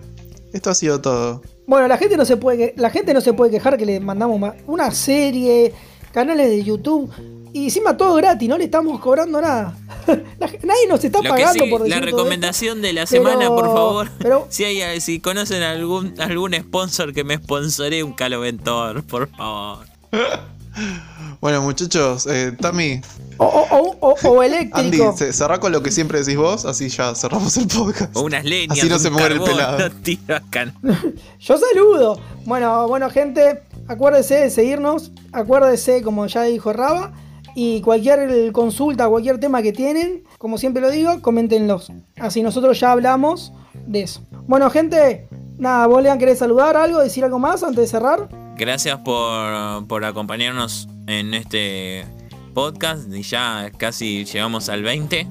[0.53, 1.41] esto ha sido todo.
[1.69, 4.39] Bueno, la gente no se puede la gente no se puede quejar que le mandamos
[4.39, 5.71] ma- una serie,
[6.11, 7.11] canales de YouTube
[7.53, 9.77] y encima todo gratis, no le estamos cobrando nada.
[10.07, 12.17] Nadie nos está Lo que pagando sí, por decir la todo esto.
[12.17, 14.09] recomendación de la Pero- semana, por favor.
[14.17, 19.85] pero- si hay, si conocen algún algún sponsor que me sponsore un caloventor, por favor.
[21.41, 23.01] Bueno, muchachos, eh, Tami,
[23.37, 25.15] O, o- o- o- o Andy, eléctrico.
[25.17, 28.15] se- cerrá con lo que siempre decís vos, así ya cerramos el podcast.
[28.15, 28.77] O unas leñas.
[28.77, 29.77] Así no un se muere el pelado.
[30.81, 30.93] no.
[31.39, 32.19] Yo saludo.
[32.45, 35.11] Bueno, bueno, gente, acuérdese de seguirnos.
[35.31, 37.13] Acuérdese, como ya dijo Raba.
[37.55, 41.91] Y cualquier consulta, cualquier tema que tienen, como siempre lo digo, coméntenlos.
[42.17, 43.51] Así nosotros ya hablamos
[43.87, 44.21] de eso.
[44.47, 48.29] Bueno, gente, nada, vos Lean, querés saludar algo, decir algo más antes de cerrar.
[48.59, 52.05] Gracias por, por acompañarnos en este
[52.53, 53.03] podcast.
[53.13, 55.27] Y ya casi llegamos al 20.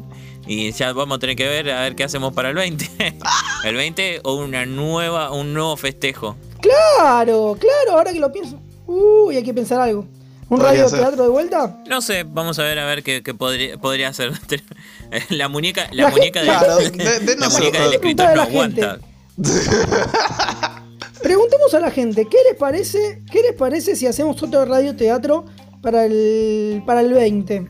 [0.47, 2.89] Y ya vamos a tener que ver a ver qué hacemos para el 20.
[3.65, 6.37] el 20 o una nueva, un nuevo festejo.
[6.63, 8.59] Claro, claro, ahora que lo pienso.
[8.87, 10.07] Uy, hay que pensar algo.
[10.49, 11.01] ¿Un radio ser.
[11.01, 11.83] teatro de vuelta?
[11.87, 14.33] No sé, vamos a ver a ver qué, qué podría, podría hacer.
[15.29, 18.99] La muñeca, la, La muñeca gente- del, Claro, de- la muñeca del escritor no aguanta.
[21.23, 25.45] Preguntemos a la gente, ¿qué les parece, qué les parece si hacemos otro radioteatro
[25.83, 27.69] para el, para el 20?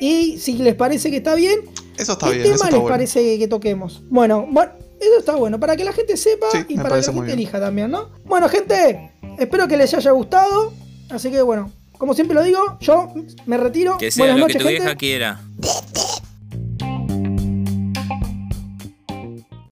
[0.00, 1.60] Y si les parece que está bien,
[1.96, 2.88] Eso está ¿qué bien, tema eso les bueno.
[2.88, 4.02] parece que, que toquemos?
[4.10, 7.02] Bueno, bueno, eso está bueno, para que la gente sepa Sí, y para que la
[7.02, 7.30] gente bien.
[7.38, 8.08] elija también, ¿no?
[8.24, 10.72] Bueno, gente, espero que les haya gustado.
[11.10, 13.12] Así que bueno, como siempre lo digo, yo
[13.46, 13.96] me retiro.
[13.98, 14.82] Que sea Buenas lo noches, que tu gente.
[14.82, 15.40] vieja quiera.